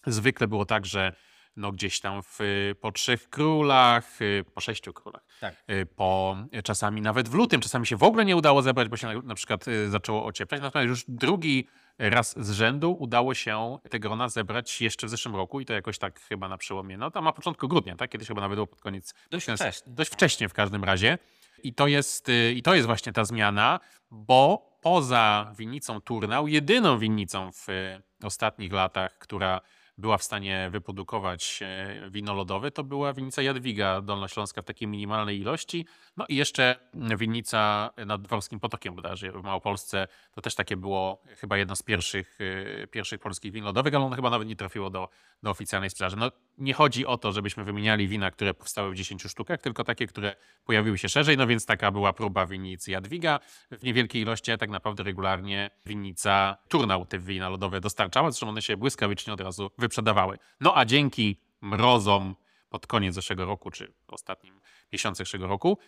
zwykle 0.06 0.48
było 0.48 0.64
tak, 0.64 0.86
że 0.86 1.12
no 1.56 1.72
gdzieś 1.72 2.00
tam 2.00 2.22
w, 2.22 2.38
po 2.80 2.92
trzech 2.92 3.30
królach, 3.30 4.22
y, 4.22 4.44
po 4.54 4.60
sześciu 4.60 4.92
królach, 4.92 5.22
Tak. 5.40 5.54
y, 5.70 5.86
po 5.86 6.36
czasami 6.64 7.00
nawet 7.00 7.28
w 7.28 7.34
lutym, 7.34 7.60
czasami 7.60 7.86
się 7.86 7.96
w 7.96 8.02
ogóle 8.02 8.24
nie 8.24 8.36
udało 8.36 8.62
zebrać, 8.62 8.88
bo 8.88 8.96
się 8.96 9.06
na, 9.06 9.14
na 9.14 9.34
przykład 9.34 9.64
zaczęło 9.88 10.24
ocieplać. 10.24 10.60
Natomiast 10.60 10.88
już 10.88 11.04
drugi 11.08 11.66
raz 12.00 12.44
z 12.44 12.50
rzędu 12.50 12.96
udało 12.98 13.34
się 13.34 13.78
te 13.90 13.98
grona 13.98 14.28
zebrać 14.28 14.80
jeszcze 14.80 15.06
w 15.06 15.10
zeszłym 15.10 15.36
roku 15.36 15.60
i 15.60 15.64
to 15.66 15.72
jakoś 15.72 15.98
tak 15.98 16.20
chyba 16.20 16.48
na 16.48 16.58
przełomie, 16.58 16.98
no 16.98 17.10
tam 17.10 17.24
na 17.24 17.32
początku 17.32 17.68
grudnia, 17.68 17.96
tak? 17.96 18.10
Kiedyś 18.10 18.28
chyba 18.28 18.40
nawet 18.40 18.56
było 18.56 18.66
pod 18.66 18.80
koniec. 18.80 19.14
Dość 19.30 19.46
ten- 19.46 19.56
wcześnie. 19.56 19.92
Dość 19.92 20.12
wcześnie 20.12 20.48
w 20.48 20.52
każdym 20.52 20.84
razie. 20.84 21.18
I 21.62 21.74
to 21.74 21.86
jest, 21.86 22.28
y, 22.28 22.52
i 22.52 22.62
to 22.62 22.74
jest 22.74 22.86
właśnie 22.86 23.12
ta 23.12 23.24
zmiana, 23.24 23.80
bo 24.10 24.70
poza 24.80 25.52
winnicą 25.58 26.00
Turnał, 26.00 26.48
jedyną 26.48 26.98
winnicą 26.98 27.52
w 27.52 27.68
y, 27.68 28.02
ostatnich 28.22 28.72
latach, 28.72 29.18
która 29.18 29.60
była 30.00 30.18
w 30.18 30.22
stanie 30.22 30.68
wyprodukować 30.72 31.60
e, 31.62 32.10
wino 32.10 32.34
lodowe, 32.34 32.70
to 32.70 32.84
była 32.84 33.12
winnica 33.12 33.42
Jadwiga 33.42 34.00
Dolnośląska 34.00 34.62
w 34.62 34.64
takiej 34.64 34.88
minimalnej 34.88 35.40
ilości. 35.40 35.86
No 36.16 36.24
i 36.28 36.36
jeszcze 36.36 36.76
winnica 37.18 37.90
nad 38.06 38.22
Dworskim 38.22 38.60
Potokiem 38.60 38.94
bodajże 38.94 39.32
w 39.32 39.42
Małopolsce. 39.42 40.08
To 40.32 40.40
też 40.40 40.54
takie 40.54 40.76
było 40.76 41.22
chyba 41.26 41.56
jedno 41.56 41.76
z 41.76 41.82
pierwszych, 41.82 42.38
e, 42.82 42.86
pierwszych 42.86 43.20
polskich 43.20 43.52
win 43.52 43.64
lodowych, 43.64 43.94
ale 43.94 44.04
ono 44.04 44.16
chyba 44.16 44.30
nawet 44.30 44.48
nie 44.48 44.56
trafiło 44.56 44.90
do, 44.90 45.08
do 45.42 45.50
oficjalnej 45.50 45.90
sprzedaży. 45.90 46.16
No 46.16 46.30
nie 46.58 46.74
chodzi 46.74 47.06
o 47.06 47.18
to, 47.18 47.32
żebyśmy 47.32 47.64
wymieniali 47.64 48.08
wina, 48.08 48.30
które 48.30 48.54
powstały 48.54 48.90
w 48.90 48.94
10 48.94 49.22
sztukach, 49.22 49.60
tylko 49.60 49.84
takie, 49.84 50.06
które 50.06 50.36
pojawiły 50.64 50.98
się 50.98 51.08
szerzej. 51.08 51.36
No 51.36 51.46
więc 51.46 51.66
taka 51.66 51.90
była 51.90 52.12
próba 52.12 52.46
winnicy 52.46 52.90
Jadwiga 52.90 53.40
w 53.70 53.82
niewielkiej 53.82 54.22
ilości, 54.22 54.52
tak 54.58 54.70
naprawdę 54.70 55.02
regularnie 55.02 55.70
winnica 55.86 56.56
Turnał 56.68 57.06
te 57.06 57.18
wina 57.18 57.48
lodowe 57.48 57.80
dostarczała. 57.80 58.30
Zresztą 58.30 58.48
one 58.48 58.62
się 58.62 58.76
błyskawicznie 58.76 59.32
od 59.32 59.40
razu 59.40 59.70
wyprzedawały. 59.78 60.38
No 60.60 60.76
a 60.76 60.84
dzięki 60.84 61.40
mrozom 61.60 62.36
pod 62.68 62.86
koniec 62.86 63.14
zeszłego 63.14 63.44
roku, 63.44 63.70
czy 63.70 63.92
ostatnim 64.08 64.60
miesiącu 64.92 65.18
zeszłego 65.18 65.46
roku, 65.46 65.78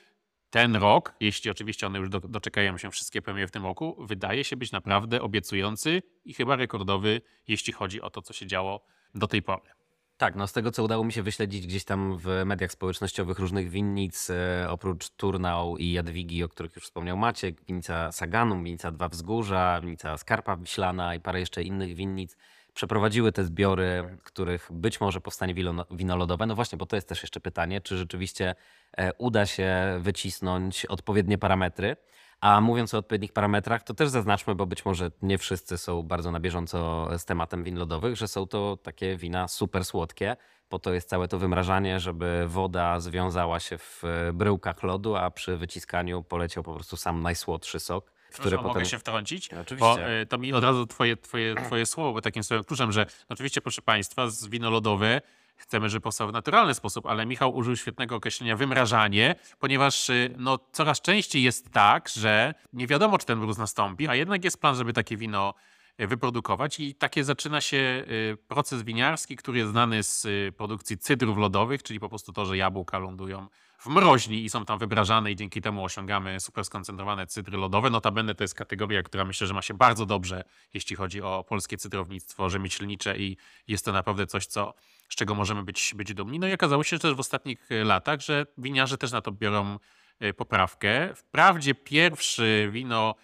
ten 0.51 0.77
rok, 0.77 1.15
jeśli 1.21 1.51
oczywiście 1.51 1.87
one 1.87 1.99
już 1.99 2.09
do, 2.09 2.21
doczekają 2.21 2.79
się 2.79 2.91
wszystkie 2.91 3.23
premiery 3.23 3.49
w 3.49 3.51
tym 3.51 3.63
roku, 3.63 3.97
wydaje 3.99 4.45
się 4.45 4.57
być 4.57 4.73
naprawdę 4.73 5.23
obiecujący 5.23 6.03
i 6.25 6.35
chyba 6.35 6.57
rekordowy, 6.57 7.21
jeśli 7.49 7.73
chodzi 7.73 8.01
o 8.01 8.11
to, 8.11 8.23
co 8.23 8.33
się 8.33 8.47
działo 8.47 8.85
do 9.15 9.27
tej 9.27 9.43
pory. 9.43 9.82
Tak, 10.17 10.37
no 10.37 10.47
z 10.47 10.53
tego 10.53 10.71
co 10.71 10.85
udało 10.85 11.05
mi 11.05 11.13
się 11.13 11.23
wyśledzić 11.23 11.67
gdzieś 11.67 11.85
tam 11.85 12.19
w 12.19 12.43
mediach 12.47 12.73
społecznościowych 12.73 13.39
różnych 13.39 13.71
winnic, 13.71 14.31
e, 14.31 14.67
oprócz 14.71 15.11
Turnał 15.11 15.77
i 15.77 15.93
Jadwigi, 15.93 16.45
o 16.45 16.49
których 16.49 16.77
już 16.77 16.85
wspomniał 16.85 17.17
Maciek, 17.17 17.65
winnica 17.65 18.13
Saganum, 18.13 18.65
winnica 18.65 18.91
Dwa 18.91 19.09
Wzgórza, 19.09 19.81
winnica 19.81 20.19
Skarpa 20.19 20.57
Wiślana 20.57 21.15
i 21.15 21.21
parę 21.21 21.41
jeszcze 21.41 21.63
innych 21.63 21.95
winnic, 21.95 22.37
przeprowadziły 22.75 23.33
te 23.33 23.45
zbiory, 23.45 24.19
których 24.25 24.69
być 24.73 25.01
może 25.01 25.21
powstanie 25.21 25.55
wino, 25.55 25.87
wino 25.91 26.17
lodowe. 26.17 26.47
No 26.47 26.55
właśnie, 26.55 26.79
bo 26.79 26.87
to 26.87 26.97
jest 26.97 27.09
też 27.09 27.23
jeszcze 27.23 27.41
pytanie, 27.41 27.81
czy 27.81 27.97
rzeczywiście 27.97 28.55
e, 28.97 29.13
uda 29.15 29.47
się 29.47 29.99
wycisnąć 30.01 30.87
odpowiednie 30.87 31.39
parametry. 31.39 31.97
A 32.43 32.61
mówiąc 32.61 32.95
o 32.95 32.99
odpowiednich 32.99 33.33
parametrach, 33.33 33.83
to 33.83 33.95
też 33.95 34.09
zaznaczmy, 34.09 34.55
bo 34.55 34.67
być 34.67 34.85
może 34.85 35.11
nie 35.23 35.39
wszyscy 35.39 35.79
są 35.79 36.03
bardzo 36.03 36.31
na 36.31 36.41
bieżąco 36.41 37.09
z 37.19 37.25
tematem 37.25 37.65
win 37.65 37.79
lodowych, 37.79 38.17
że 38.17 38.29
są 38.29 38.47
to 38.47 38.79
takie 38.83 39.17
wina 39.17 39.49
super 39.49 39.85
słodkie. 39.85 40.37
Po 40.69 40.79
to 40.79 40.93
jest 40.93 41.09
całe 41.09 41.29
to 41.29 41.39
wymrażanie, 41.39 42.01
żeby 42.01 42.45
woda 42.49 43.01
związała 43.01 43.61
się 43.61 43.79
w 43.79 44.03
e, 44.05 44.33
bryłkach 44.33 44.83
lodu, 44.83 45.17
a 45.17 45.31
przy 45.31 45.57
wyciskaniu 45.57 46.23
poleciał 46.23 46.63
po 46.63 46.75
prostu 46.75 46.97
sam 46.97 47.23
najsłodszy 47.23 47.81
sok, 47.81 48.13
który 48.33 48.51
Proszę, 48.51 48.57
potem... 48.57 48.69
mogę 48.69 48.87
się 48.87 48.99
wtrącić? 48.99 49.55
Oczywiście. 49.55 49.77
Bo 49.77 50.11
y, 50.11 50.27
to 50.27 50.39
mi 50.39 50.53
od 50.53 50.65
razu 50.65 50.87
twoje, 50.87 51.17
twoje, 51.17 51.55
twoje 51.55 51.87
słowo 51.87 52.11
było 52.11 52.21
takim 52.21 52.45
swoim 52.45 52.65
kluczem, 52.65 52.93
że 52.93 53.01
no 53.05 53.35
oczywiście, 53.35 53.61
proszę 53.61 53.83
Państwa, 53.83 54.31
z 54.31 54.47
wino 54.47 54.71
lodowe 54.71 55.21
chcemy, 55.63 55.89
żeby 55.89 56.03
powstało 56.03 56.31
w 56.31 56.33
naturalny 56.33 56.75
sposób, 56.75 57.07
ale 57.07 57.27
Michał 57.27 57.57
użył 57.57 57.77
świetnego 57.77 58.17
określenia 58.17 58.57
wymrażanie, 58.57 59.35
ponieważ 59.59 60.11
no, 60.39 60.59
coraz 60.73 61.01
częściej 61.01 61.43
jest 61.43 61.71
tak, 61.71 62.09
że 62.09 62.55
nie 62.73 62.87
wiadomo, 62.87 63.19
czy 63.19 63.27
ten 63.27 63.39
mróz 63.39 63.59
nastąpi, 63.59 64.09
a 64.09 64.15
jednak 64.15 64.45
jest 64.45 64.61
plan, 64.61 64.75
żeby 64.75 64.93
takie 64.93 65.17
wino 65.17 65.55
y, 66.01 66.07
wyprodukować 66.07 66.81
i 66.81 66.95
takie 66.95 67.25
zaczyna 67.25 67.61
się 67.61 68.05
y, 68.09 68.37
proces 68.49 68.83
winiarski, 68.83 69.37
który 69.37 69.59
jest 69.59 69.71
znany 69.71 70.03
z 70.03 70.25
y, 70.25 70.53
produkcji 70.57 70.99
cydrów 70.99 71.39
lodowych, 71.39 71.83
czyli 71.83 72.01
po 72.01 72.09
prostu 72.09 72.33
to, 72.33 72.47
że 72.47 72.57
jabłka 72.57 72.99
lądują 72.99 73.49
w 73.79 73.87
mroźni 73.87 74.45
i 74.45 74.51
są 74.51 74.65
tam 74.65 74.79
wybrażane 74.79 75.33
i 75.33 75.37
dzięki 75.37 75.61
temu 75.61 75.85
osiągamy 75.85 76.41
super 76.41 76.65
skoncentrowane 76.65 77.27
cydry 77.27 77.59
lodowe. 77.59 77.91
Notabene 77.91 78.35
to 78.35 78.45
jest 78.45 78.55
kategoria, 78.55 79.03
która 79.03 79.25
myślę, 79.25 79.47
że 79.47 79.55
ma 79.55 79.63
się 79.63 79.75
bardzo 79.75 80.07
dobrze, 80.07 80.45
jeśli 80.75 80.97
chodzi 80.97 81.23
o 81.23 81.45
polskie 81.49 81.77
cydrownictwo 81.77 82.51
rzemieślnicze 82.51 83.19
i 83.19 83.37
jest 83.69 83.85
to 83.85 83.93
naprawdę 83.93 84.27
coś, 84.27 84.47
co, 84.47 84.75
z 85.13 85.15
czego 85.15 85.35
możemy 85.35 85.63
być, 85.63 85.95
być 85.97 86.15
dumni. 86.15 86.39
No 86.39 86.49
i 86.49 86.55
okazało 86.55 86.85
się 86.85 86.99
też 86.99 87.15
w 87.15 87.21
ostatnich 87.21 87.73
e, 87.73 87.85
latach, 87.85 88.21
że 88.21 88.47
winiarze 88.59 88.99
też 88.99 89.13
na 89.13 89.21
to 89.21 89.33
biorą 89.33 89.79
e, 90.21 90.33
poprawkę. 90.35 91.15
Wprawdzie 91.15 91.75
pierwszy 91.75 92.69
wino 92.73 93.15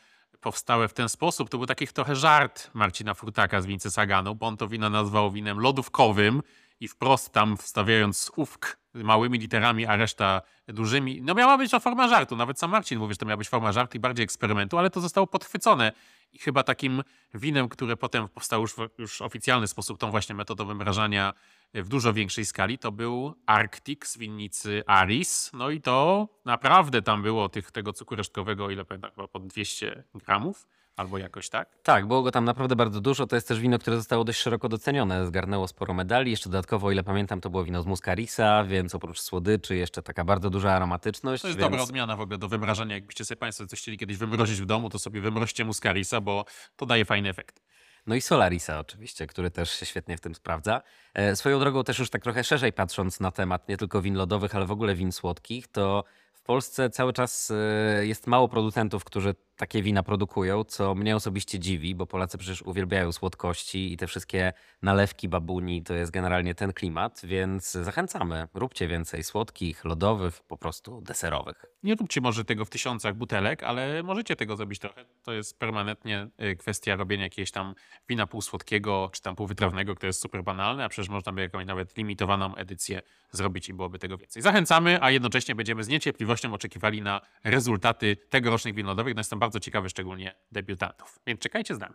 powstałe 0.40 0.88
w 0.88 0.92
ten 0.92 1.08
sposób, 1.08 1.50
to 1.50 1.58
był 1.58 1.66
taki 1.66 1.86
trochę 1.86 2.16
żart 2.16 2.70
Marcina 2.74 3.14
Frutaka 3.14 3.60
z 3.60 3.66
Wincy 3.66 3.90
Saganu, 3.90 4.34
bo 4.34 4.46
on 4.46 4.56
to 4.56 4.68
wino 4.68 4.90
nazwał 4.90 5.30
winem 5.30 5.60
lodówkowym 5.60 6.42
i 6.80 6.88
wprost 6.88 7.32
tam 7.32 7.56
wstawiając 7.56 8.32
ówk 8.36 8.78
małymi 8.94 9.38
literami, 9.38 9.86
a 9.86 9.96
reszta 9.96 10.42
dużymi. 10.68 11.22
No 11.22 11.34
miała 11.34 11.58
być 11.58 11.70
to 11.70 11.80
forma 11.80 12.08
żartu. 12.08 12.36
Nawet 12.36 12.58
sam 12.58 12.70
Marcin 12.70 12.98
mówi, 12.98 13.14
że 13.14 13.18
to 13.18 13.26
miała 13.26 13.36
być 13.36 13.48
forma 13.48 13.72
żartu 13.72 13.96
i 13.96 14.00
bardziej 14.00 14.24
eksperymentu, 14.24 14.78
ale 14.78 14.90
to 14.90 15.00
zostało 15.00 15.26
podchwycone. 15.26 15.92
I 16.32 16.38
chyba 16.38 16.62
takim 16.62 17.02
winem, 17.34 17.68
które 17.68 17.96
potem 17.96 18.28
powstało 18.28 18.62
już 18.62 18.74
w 18.74 18.88
już 18.98 19.22
oficjalny 19.22 19.66
sposób, 19.66 19.98
tą 19.98 20.10
właśnie 20.10 20.34
metodą 20.34 20.66
wymrażania 20.66 21.34
w 21.74 21.88
dużo 21.88 22.12
większej 22.12 22.44
skali, 22.44 22.78
to 22.78 22.92
był 22.92 23.34
Arctic 23.46 24.06
z 24.06 24.18
winnicy 24.18 24.82
Aris. 24.86 25.50
No 25.52 25.70
i 25.70 25.80
to 25.80 26.28
naprawdę 26.44 27.02
tam 27.02 27.22
było 27.22 27.48
tych, 27.48 27.70
tego 27.70 27.92
cukru 27.92 28.16
resztkowego, 28.16 28.70
ile 28.70 28.84
pamiętam, 28.84 29.10
chyba 29.10 29.28
pod 29.28 29.46
200 29.46 30.04
gramów 30.14 30.66
albo 30.98 31.18
jakoś 31.18 31.48
tak. 31.48 31.68
Tak, 31.82 32.06
było 32.06 32.22
go 32.22 32.30
tam 32.30 32.44
naprawdę 32.44 32.76
bardzo 32.76 33.00
dużo. 33.00 33.26
To 33.26 33.36
jest 33.36 33.48
też 33.48 33.60
wino, 33.60 33.78
które 33.78 33.96
zostało 33.96 34.24
dość 34.24 34.40
szeroko 34.40 34.68
docenione. 34.68 35.26
Zgarnęło 35.26 35.68
sporo 35.68 35.94
medali. 35.94 36.30
Jeszcze 36.30 36.50
dodatkowo, 36.50 36.86
o 36.86 36.90
ile 36.90 37.04
pamiętam, 37.04 37.40
to 37.40 37.50
było 37.50 37.64
wino 37.64 37.82
z 37.82 37.86
Muscarisa, 37.86 38.64
więc 38.64 38.94
oprócz 38.94 39.20
słodyczy 39.20 39.76
jeszcze 39.76 40.02
taka 40.02 40.24
bardzo 40.24 40.50
duża 40.50 40.72
aromatyczność. 40.72 41.42
To 41.42 41.48
jest 41.48 41.58
więc... 41.58 41.70
dobra 41.70 41.82
odmiana 41.82 42.16
w 42.16 42.20
ogóle 42.20 42.38
do 42.38 42.48
wymrażania. 42.48 42.94
Jakbyście 42.94 43.24
sobie 43.24 43.38
Państwo 43.38 43.66
coś 43.66 43.80
chcieli 43.80 43.98
kiedyś 43.98 44.16
wymrozić 44.16 44.60
w 44.60 44.66
domu, 44.66 44.90
to 44.90 44.98
sobie 44.98 45.20
wymroźcie 45.20 45.64
muscarisa, 45.64 46.20
bo 46.20 46.44
to 46.76 46.86
daje 46.86 47.04
fajny 47.04 47.28
efekt. 47.28 47.62
No 48.06 48.14
i 48.14 48.20
Solarisa 48.20 48.78
oczywiście, 48.78 49.26
który 49.26 49.50
też 49.50 49.70
się 49.70 49.86
świetnie 49.86 50.16
w 50.16 50.20
tym 50.20 50.34
sprawdza. 50.34 50.82
E, 51.14 51.36
swoją 51.36 51.60
drogą 51.60 51.84
też 51.84 51.98
już 51.98 52.10
tak 52.10 52.22
trochę 52.22 52.44
szerzej 52.44 52.72
patrząc 52.72 53.20
na 53.20 53.30
temat 53.30 53.68
nie 53.68 53.76
tylko 53.76 54.02
win 54.02 54.14
lodowych, 54.14 54.54
ale 54.54 54.66
w 54.66 54.70
ogóle 54.70 54.94
win 54.94 55.12
słodkich, 55.12 55.68
to 55.68 56.04
w 56.32 56.42
Polsce 56.42 56.90
cały 56.90 57.12
czas 57.12 57.50
e, 57.50 58.06
jest 58.06 58.26
mało 58.26 58.48
producentów, 58.48 59.04
którzy 59.04 59.34
takie 59.58 59.82
wina 59.82 60.02
produkują, 60.02 60.64
co 60.64 60.94
mnie 60.94 61.16
osobiście 61.16 61.58
dziwi, 61.58 61.94
bo 61.94 62.06
Polacy 62.06 62.38
przecież 62.38 62.62
uwielbiają 62.62 63.12
słodkości 63.12 63.92
i 63.92 63.96
te 63.96 64.06
wszystkie 64.06 64.52
nalewki 64.82 65.28
babuni 65.28 65.82
to 65.82 65.94
jest 65.94 66.12
generalnie 66.12 66.54
ten 66.54 66.72
klimat, 66.72 67.20
więc 67.24 67.72
zachęcamy. 67.72 68.48
Róbcie 68.54 68.88
więcej 68.88 69.24
słodkich, 69.24 69.84
lodowych, 69.84 70.40
po 70.48 70.56
prostu 70.56 71.00
deserowych. 71.00 71.64
Nie 71.82 71.94
róbcie 71.94 72.20
może 72.20 72.44
tego 72.44 72.64
w 72.64 72.70
tysiącach 72.70 73.14
butelek, 73.14 73.62
ale 73.62 74.02
możecie 74.02 74.36
tego 74.36 74.56
zrobić 74.56 74.78
trochę. 74.78 75.04
To 75.22 75.32
jest 75.32 75.58
permanentnie 75.58 76.28
y, 76.42 76.56
kwestia 76.56 76.96
robienia 76.96 77.22
jakiegoś 77.22 77.50
tam 77.50 77.74
wina 78.08 78.26
półsłodkiego 78.26 79.10
czy 79.12 79.22
tam 79.22 79.36
półwytrawnego, 79.36 79.94
które 79.94 80.08
jest 80.08 80.20
super 80.20 80.44
banalne, 80.44 80.84
a 80.84 80.88
przecież 80.88 81.08
można 81.08 81.32
by 81.32 81.40
jakąś 81.40 81.66
nawet 81.66 81.96
limitowaną 81.96 82.54
edycję 82.54 83.02
zrobić 83.30 83.68
i 83.68 83.74
byłoby 83.74 83.98
tego 83.98 84.18
więcej. 84.18 84.42
Zachęcamy, 84.42 84.98
a 85.02 85.10
jednocześnie 85.10 85.54
będziemy 85.54 85.84
z 85.84 85.88
niecierpliwością 85.88 86.54
oczekiwali 86.54 87.02
na 87.02 87.20
rezultaty 87.44 88.16
tegorocznych 88.16 88.74
win 88.74 88.86
lodowych. 88.86 89.14
No 89.14 89.20
jestem 89.20 89.38
bardzo 89.38 89.47
ciekawy, 89.50 89.88
szczególnie 89.88 90.34
debiutantów. 90.52 91.18
Więc 91.26 91.40
czekajcie 91.40 91.74
z 91.74 91.78
nami. 91.78 91.94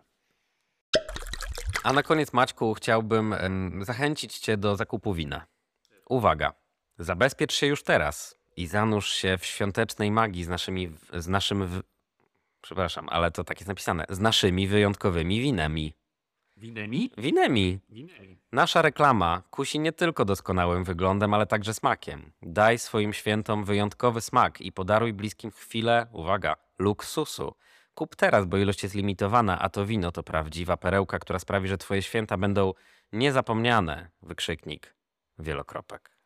A 1.84 1.94
na 1.94 2.04
koniec, 2.04 2.34
Maćku, 2.34 2.74
chciałbym 2.74 3.36
zachęcić 3.82 4.38
Cię 4.38 4.58
do 4.58 4.76
zakupu 4.76 5.14
wina. 5.14 5.46
Uwaga, 6.10 6.54
zabezpiecz 6.98 7.54
się 7.54 7.68
już 7.68 7.84
teraz 7.84 8.36
i 8.56 8.68
zanurz 8.68 9.14
się 9.14 9.38
w 9.38 9.46
świątecznej 9.46 10.12
magii 10.12 10.44
z 10.44 10.48
naszymi, 10.48 10.96
z 11.14 11.28
naszym, 11.28 11.68
w... 11.68 11.82
przepraszam, 12.62 13.10
ale 13.10 13.32
to 13.32 13.44
tak 13.44 13.60
jest 13.60 13.68
napisane, 13.68 14.06
z 14.10 14.20
naszymi 14.20 14.68
wyjątkowymi 14.68 15.42
winami. 15.42 15.94
Winemi? 16.58 17.12
Winemi. 17.18 17.80
Winemi. 17.90 18.38
Nasza 18.52 18.82
reklama 18.82 19.42
kusi 19.50 19.80
nie 19.80 19.92
tylko 19.92 20.26
doskonałym 20.26 20.84
wyglądem, 20.84 21.34
ale 21.34 21.46
także 21.46 21.74
smakiem. 21.74 22.32
Daj 22.42 22.80
swoim 22.80 23.14
świętom 23.14 23.66
wyjątkowy 23.66 24.22
smak 24.22 24.62
i 24.62 24.72
podaruj 24.72 25.14
bliskim 25.14 25.52
chwilę, 25.52 26.08
uwaga, 26.12 26.56
luksusu. 26.80 27.56
Kup 27.96 28.16
teraz, 28.16 28.46
bo 28.46 28.58
ilość 28.58 28.84
jest 28.84 28.96
limitowana, 28.96 29.60
a 29.60 29.70
to 29.70 29.86
wino 29.86 30.12
to 30.12 30.24
prawdziwa 30.24 30.78
perełka, 30.78 31.20
która 31.20 31.40
sprawi, 31.40 31.68
że 31.68 31.78
twoje 31.78 32.02
święta 32.02 32.38
będą 32.38 32.74
niezapomniane. 33.12 34.10
Wykrzyknik. 34.22 34.96
Wielokropek. 35.40 36.18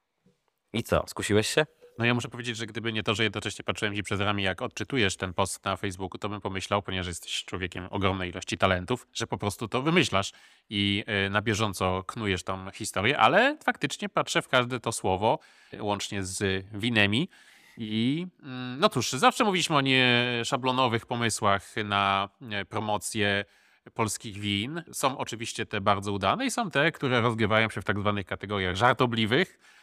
I 0.73 0.83
co, 0.83 1.03
skusiłeś 1.07 1.47
się? 1.47 1.65
No 1.97 2.05
ja 2.05 2.13
muszę 2.13 2.29
powiedzieć, 2.29 2.57
że 2.57 2.65
gdyby 2.65 2.93
nie 2.93 3.03
to, 3.03 3.15
że 3.15 3.23
jednocześnie 3.23 3.63
patrzyłem 3.63 3.95
ci 3.95 4.03
przez 4.03 4.19
ramię, 4.19 4.43
jak 4.43 4.61
odczytujesz 4.61 5.17
ten 5.17 5.33
post 5.33 5.65
na 5.65 5.75
Facebooku, 5.75 6.17
to 6.17 6.29
bym 6.29 6.41
pomyślał, 6.41 6.81
ponieważ 6.81 7.07
jesteś 7.07 7.45
człowiekiem 7.45 7.87
ogromnej 7.89 8.29
ilości 8.29 8.57
talentów, 8.57 9.07
że 9.13 9.27
po 9.27 9.37
prostu 9.37 9.67
to 9.67 9.81
wymyślasz 9.81 10.31
i 10.69 11.03
y, 11.27 11.29
na 11.29 11.41
bieżąco 11.41 12.03
knujesz 12.03 12.43
tą 12.43 12.71
historię, 12.71 13.17
ale 13.17 13.57
faktycznie 13.63 14.09
patrzę 14.09 14.41
w 14.41 14.47
każde 14.47 14.79
to 14.79 14.91
słowo, 14.91 15.39
y, 15.73 15.83
łącznie 15.83 16.23
z 16.23 16.65
winemi. 16.73 17.29
I 17.77 18.27
mm, 18.43 18.79
no 18.79 18.89
cóż, 18.89 19.11
zawsze 19.11 19.43
mówiliśmy 19.43 19.75
o 19.75 19.81
nieszablonowych 19.81 21.05
pomysłach 21.05 21.75
na 21.85 22.29
e, 22.51 22.65
promocję 22.65 23.45
polskich 23.93 24.39
win. 24.39 24.83
Są 24.91 25.17
oczywiście 25.17 25.65
te 25.65 25.81
bardzo 25.81 26.11
udane 26.11 26.45
i 26.45 26.51
są 26.51 26.71
te, 26.71 26.91
które 26.91 27.21
rozgrywają 27.21 27.69
się 27.69 27.81
w 27.81 27.85
tak 27.85 27.99
zwanych 27.99 28.25
kategoriach 28.25 28.75
żartobliwych 28.75 29.59
y, 29.59 29.76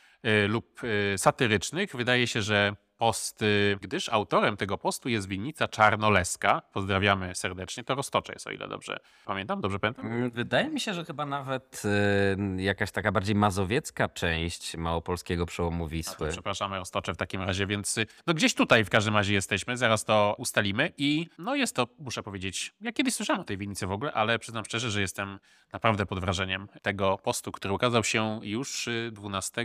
lub 0.49 0.85
y, 0.85 1.19
satyrycznych. 1.19 1.97
Wydaje 1.97 2.27
się, 2.27 2.43
że 2.43 2.77
post, 2.99 3.43
y, 3.43 3.79
gdyż 3.81 4.09
autorem 4.09 4.57
tego 4.57 4.79
postu 4.79 5.09
jest 5.09 5.29
winnica 5.29 5.69
Czarnoleska. 5.69 6.63
Pozdrawiamy 6.73 7.35
serdecznie. 7.35 7.85
To 7.85 7.95
Roztocze 7.95 8.33
jest, 8.33 8.47
o 8.47 8.51
ile 8.51 8.69
dobrze 8.69 8.99
pamiętam. 9.25 9.61
Dobrze 9.61 9.79
pamiętam? 9.79 10.07
Mm, 10.07 10.31
Wydaje 10.31 10.69
mi 10.69 10.81
się, 10.81 10.95
że 10.95 11.05
chyba 11.05 11.27
nawet 11.27 11.83
y, 12.59 12.63
jakaś 12.63 12.91
taka 12.91 13.13
bardziej 13.13 13.35
mazowiecka 13.35 14.09
część 14.09 14.77
małopolskiego 14.77 15.47
przełomu 15.47 15.89
Wisły. 15.89 16.29
przepraszamy 16.29 16.79
Roztocze 16.79 17.15
w 17.15 17.17
takim 17.17 17.43
razie, 17.43 17.67
więc 17.67 17.99
y, 17.99 18.07
no 18.27 18.35
gdzieś 18.35 18.55
tutaj 18.55 18.85
w 18.85 18.91
każdym 18.91 19.15
razie 19.17 19.35
jesteśmy, 19.35 19.77
zaraz 19.77 20.05
to 20.05 20.35
ustalimy 20.39 20.93
i 20.99 21.27
no 21.39 21.55
jest 21.55 21.77
to, 21.77 21.89
muszę 21.99 22.23
powiedzieć, 22.23 22.75
ja 22.81 22.93
kiedyś 22.93 23.15
słyszałem 23.15 23.41
o 23.43 23.45
tej 23.45 23.59
winnicy 23.59 23.87
w 23.87 23.93
ogóle, 23.93 24.13
ale 24.13 24.39
przyznam 24.39 24.65
szczerze, 24.65 24.91
że 24.91 25.01
jestem 25.01 25.39
naprawdę 25.73 26.07
pod 26.07 26.21
wrażeniem 26.21 26.69
tego 26.83 27.19
postu, 27.19 27.53
który 27.53 27.75
ukazał 27.75 28.05
się 28.05 28.41
już 28.43 28.89
y, 28.89 29.11
12 29.13 29.65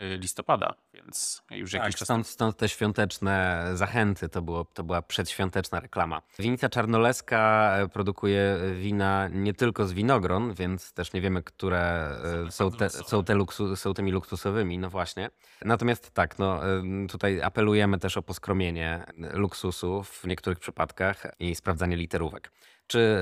listopada, 0.00 0.74
więc 1.02 1.42
już 1.50 1.72
jakiś 1.72 1.92
Tak, 1.92 1.98
czas 1.98 2.06
stąd, 2.06 2.26
stąd 2.26 2.56
te 2.56 2.68
świąteczne 2.68 3.64
zachęty, 3.74 4.28
to, 4.28 4.42
było, 4.42 4.64
to 4.64 4.84
była 4.84 5.02
przedświąteczna 5.02 5.80
reklama. 5.80 6.22
Winica 6.38 6.68
Czarnoleska 6.68 7.72
e, 7.78 7.88
produkuje 7.88 8.56
wina 8.80 9.28
nie 9.28 9.54
tylko 9.54 9.86
z 9.86 9.92
winogron, 9.92 10.54
więc 10.54 10.92
też 10.92 11.12
nie 11.12 11.20
wiemy, 11.20 11.42
które 11.42 12.10
e, 12.46 12.50
są, 12.50 12.70
te, 12.70 12.90
są, 12.90 13.24
te 13.24 13.34
luksu, 13.34 13.76
są 13.76 13.94
tymi 13.94 14.12
luksusowymi, 14.12 14.78
no 14.78 14.90
właśnie. 14.90 15.30
Natomiast 15.64 16.10
tak, 16.10 16.38
no, 16.38 16.72
em, 16.72 17.08
tutaj 17.08 17.42
apelujemy 17.42 17.98
też 17.98 18.16
o 18.16 18.22
poskromienie 18.22 19.04
luksusu 19.32 20.02
w 20.02 20.24
niektórych 20.24 20.58
przypadkach 20.58 21.26
i 21.38 21.54
sprawdzanie 21.54 21.96
literówek. 21.96 22.50
Czy 22.88 23.18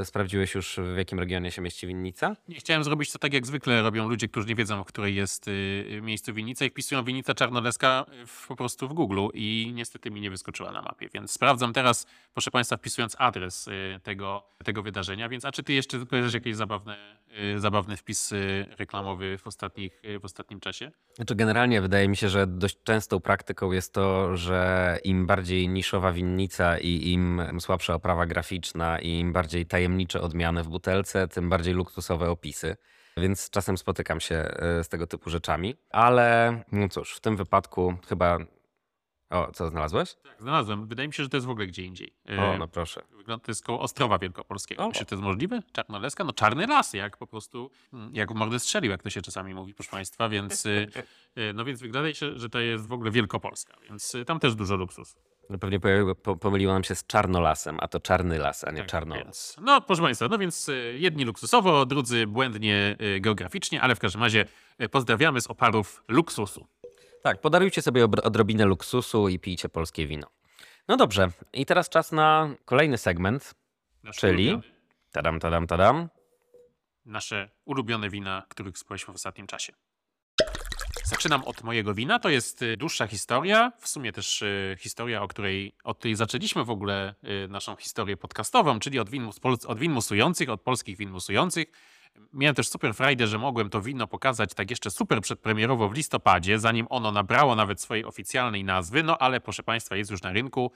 e, 0.00 0.04
sprawdziłeś 0.04 0.54
już, 0.54 0.80
w 0.94 0.96
jakim 0.96 1.18
regionie 1.18 1.50
się 1.50 1.62
mieści 1.62 1.86
winnica? 1.86 2.36
Nie 2.48 2.56
chciałem 2.56 2.84
zrobić 2.84 3.12
to 3.12 3.18
tak, 3.18 3.32
jak 3.32 3.46
zwykle 3.46 3.82
robią 3.82 4.08
ludzie, 4.08 4.28
którzy 4.28 4.46
nie 4.46 4.54
wiedzą, 4.54 4.84
w 4.84 4.86
której 4.86 5.14
jest 5.14 5.48
y, 5.48 6.00
miejscu 6.02 6.34
winnica 6.34 6.64
i 6.64 6.70
wpisują 6.70 7.04
winnica 7.20 7.34
czarnoleska 7.34 8.06
w, 8.26 8.46
po 8.46 8.56
prostu 8.56 8.88
w 8.88 8.92
Google 8.92 9.28
i 9.34 9.72
niestety 9.74 10.10
mi 10.10 10.20
nie 10.20 10.30
wyskoczyła 10.30 10.72
na 10.72 10.82
mapie, 10.82 11.08
więc 11.14 11.30
sprawdzam 11.30 11.72
teraz, 11.72 12.06
proszę 12.32 12.50
Państwa, 12.50 12.76
wpisując 12.76 13.16
adres 13.18 13.68
y, 13.68 14.00
tego, 14.02 14.42
tego 14.64 14.82
wydarzenia, 14.82 15.28
więc 15.28 15.44
a 15.44 15.52
czy 15.52 15.62
Ty 15.62 15.72
jeszcze 15.72 16.06
kojarzysz 16.06 16.34
jakieś 16.34 16.56
zabawne, 16.56 16.96
y, 17.56 17.60
zabawny 17.60 17.96
wpis 17.96 18.32
y, 18.32 18.66
reklamowy 18.78 19.38
w, 19.38 19.46
ostatnich, 19.46 20.04
y, 20.04 20.18
w 20.18 20.24
ostatnim 20.24 20.60
czasie? 20.60 20.90
Znaczy 21.14 21.34
generalnie 21.34 21.80
wydaje 21.80 22.08
mi 22.08 22.16
się, 22.16 22.28
że 22.28 22.46
dość 22.46 22.76
częstą 22.84 23.20
praktyką 23.20 23.72
jest 23.72 23.94
to, 23.94 24.36
że 24.36 24.98
im 25.04 25.26
bardziej 25.26 25.68
niszowa 25.68 26.12
winnica 26.12 26.78
i 26.78 27.12
im 27.12 27.42
słabsza 27.60 27.94
oprawa 27.94 28.26
graficzna 28.26 28.98
i 28.98 29.18
im 29.18 29.32
bardziej 29.32 29.66
tajemnicze 29.66 30.20
odmiany 30.20 30.62
w 30.62 30.68
butelce, 30.68 31.28
tym 31.28 31.48
bardziej 31.48 31.74
luksusowe 31.74 32.30
opisy. 32.30 32.76
Więc 33.20 33.50
czasem 33.50 33.78
spotykam 33.78 34.20
się 34.20 34.34
e, 34.34 34.84
z 34.84 34.88
tego 34.88 35.06
typu 35.06 35.30
rzeczami. 35.30 35.74
Ale 35.90 36.62
no 36.72 36.88
cóż, 36.88 37.14
w 37.14 37.20
tym 37.20 37.36
wypadku 37.36 37.94
chyba... 38.08 38.38
O, 39.30 39.52
co 39.52 39.68
znalazłeś? 39.68 40.14
Tak, 40.14 40.40
znalazłem. 40.40 40.86
Wydaje 40.86 41.08
mi 41.08 41.14
się, 41.14 41.22
że 41.22 41.28
to 41.28 41.36
jest 41.36 41.46
w 41.46 41.50
ogóle 41.50 41.66
gdzie 41.66 41.82
indziej. 41.82 42.14
Y, 42.30 42.40
O, 42.40 42.58
no 42.58 42.68
proszę. 42.68 43.02
Wygląda 43.16 43.44
to 43.44 43.50
jest 43.50 43.64
koło 43.64 43.80
Ostrowa 43.80 44.18
Wielkopolskiego. 44.18 44.86
O. 44.86 44.92
Że 44.94 45.04
to 45.04 45.14
jest 45.14 45.22
możliwe? 45.22 45.62
Czarnoleska? 45.72 46.24
No 46.24 46.32
czarny 46.32 46.66
las, 46.66 46.92
jak 46.92 47.16
po 47.16 47.26
prostu, 47.26 47.70
mm, 47.92 48.14
jak 48.14 48.32
w 48.32 48.34
mordę 48.34 48.60
strzelił, 48.60 48.90
jak 48.90 49.02
to 49.02 49.10
się 49.10 49.22
czasami 49.22 49.54
mówi, 49.54 49.74
proszę 49.74 49.90
Państwa, 49.90 50.28
więc 50.28 50.66
y, 50.66 50.88
no 51.54 51.64
więc 51.64 51.80
wydaje 51.80 52.14
się, 52.14 52.38
że 52.38 52.48
to 52.48 52.60
jest 52.60 52.86
w 52.86 52.92
ogóle 52.92 53.10
Wielkopolska, 53.10 53.76
więc 53.88 54.16
tam 54.26 54.40
też 54.40 54.54
dużo 54.54 54.76
luksusu. 54.76 55.18
No 55.50 55.58
pewnie 55.58 55.80
pomyliło 56.40 56.72
nam 56.72 56.84
się 56.84 56.94
z 56.94 57.06
czarnolasem, 57.06 57.76
a 57.80 57.88
to 57.88 58.00
czarny 58.00 58.38
las, 58.38 58.64
a 58.64 58.70
nie 58.70 58.78
Tak, 58.78 58.86
czarnolas. 58.90 59.24
Więc, 59.24 59.56
no 59.60 59.80
proszę 59.80 60.02
Państwa, 60.02 60.28
no 60.28 60.38
więc 60.38 60.68
y, 60.68 60.96
jedni 60.98 61.24
luksusowo, 61.24 61.86
drudzy 61.86 62.26
błędnie 62.26 62.96
y, 63.16 63.20
geograficznie, 63.20 63.80
ale 63.82 63.94
w 63.94 63.98
każdym 63.98 64.22
razie 64.22 64.44
y, 64.82 64.88
pozdrawiamy 64.88 65.40
z 65.40 65.46
oparów 65.46 66.02
luksusu. 66.08 66.66
Tak, 67.22 67.40
podarujcie 67.40 67.82
sobie 67.82 68.04
odrobinę 68.04 68.64
luksusu 68.64 69.28
i 69.28 69.38
pijcie 69.38 69.68
polskie 69.68 70.06
wino. 70.06 70.26
No 70.88 70.96
dobrze, 70.96 71.28
i 71.52 71.66
teraz 71.66 71.88
czas 71.88 72.12
na 72.12 72.54
kolejny 72.64 72.98
segment. 72.98 73.54
Nasz 74.02 74.16
Czyli? 74.16 74.48
ulubiony- 74.54 74.62
Tadam, 75.12 75.40
tadam, 75.40 75.66
tadam. 75.66 76.08
nasze 77.04 77.50
ulubione 77.64 78.10
wina, 78.10 78.42
których 78.48 78.78
spłyliśmy 78.78 79.12
w 79.12 79.16
ostatnim 79.16 79.46
czasie. 79.46 79.72
Zaczynam 81.10 81.44
od 81.44 81.62
mojego 81.62 81.94
wina. 81.94 82.18
To 82.18 82.28
jest 82.28 82.62
y, 82.62 82.76
dłuższa 82.76 83.06
historia, 83.06 83.72
w 83.78 83.88
sumie 83.88 84.12
też 84.12 84.42
y, 84.42 84.76
historia, 84.80 85.22
o 85.22 85.28
której, 85.28 85.74
od 85.84 85.98
której 85.98 86.14
zaczęliśmy 86.14 86.64
w 86.64 86.70
ogóle 86.70 87.14
y, 87.44 87.48
naszą 87.48 87.76
historię 87.76 88.16
podcastową, 88.16 88.78
czyli 88.78 88.98
od 88.98 89.10
win, 89.10 89.30
od 89.66 89.78
win 89.78 89.92
musujących, 89.92 90.48
od 90.48 90.60
polskich 90.60 90.96
win 90.96 91.10
musujących. 91.10 91.66
Miałem 92.32 92.54
też 92.54 92.68
super 92.68 92.94
frajdę, 92.94 93.26
że 93.26 93.38
mogłem 93.38 93.70
to 93.70 93.82
wino 93.82 94.06
pokazać 94.06 94.54
tak 94.54 94.70
jeszcze 94.70 94.90
super 94.90 95.20
przedpremierowo 95.20 95.88
w 95.88 95.94
listopadzie, 95.94 96.58
zanim 96.58 96.86
ono 96.90 97.12
nabrało 97.12 97.56
nawet 97.56 97.80
swojej 97.80 98.04
oficjalnej 98.04 98.64
nazwy, 98.64 99.02
no 99.02 99.18
ale 99.18 99.40
proszę 99.40 99.62
Państwa, 99.62 99.96
jest 99.96 100.10
już 100.10 100.22
na 100.22 100.32
rynku. 100.32 100.70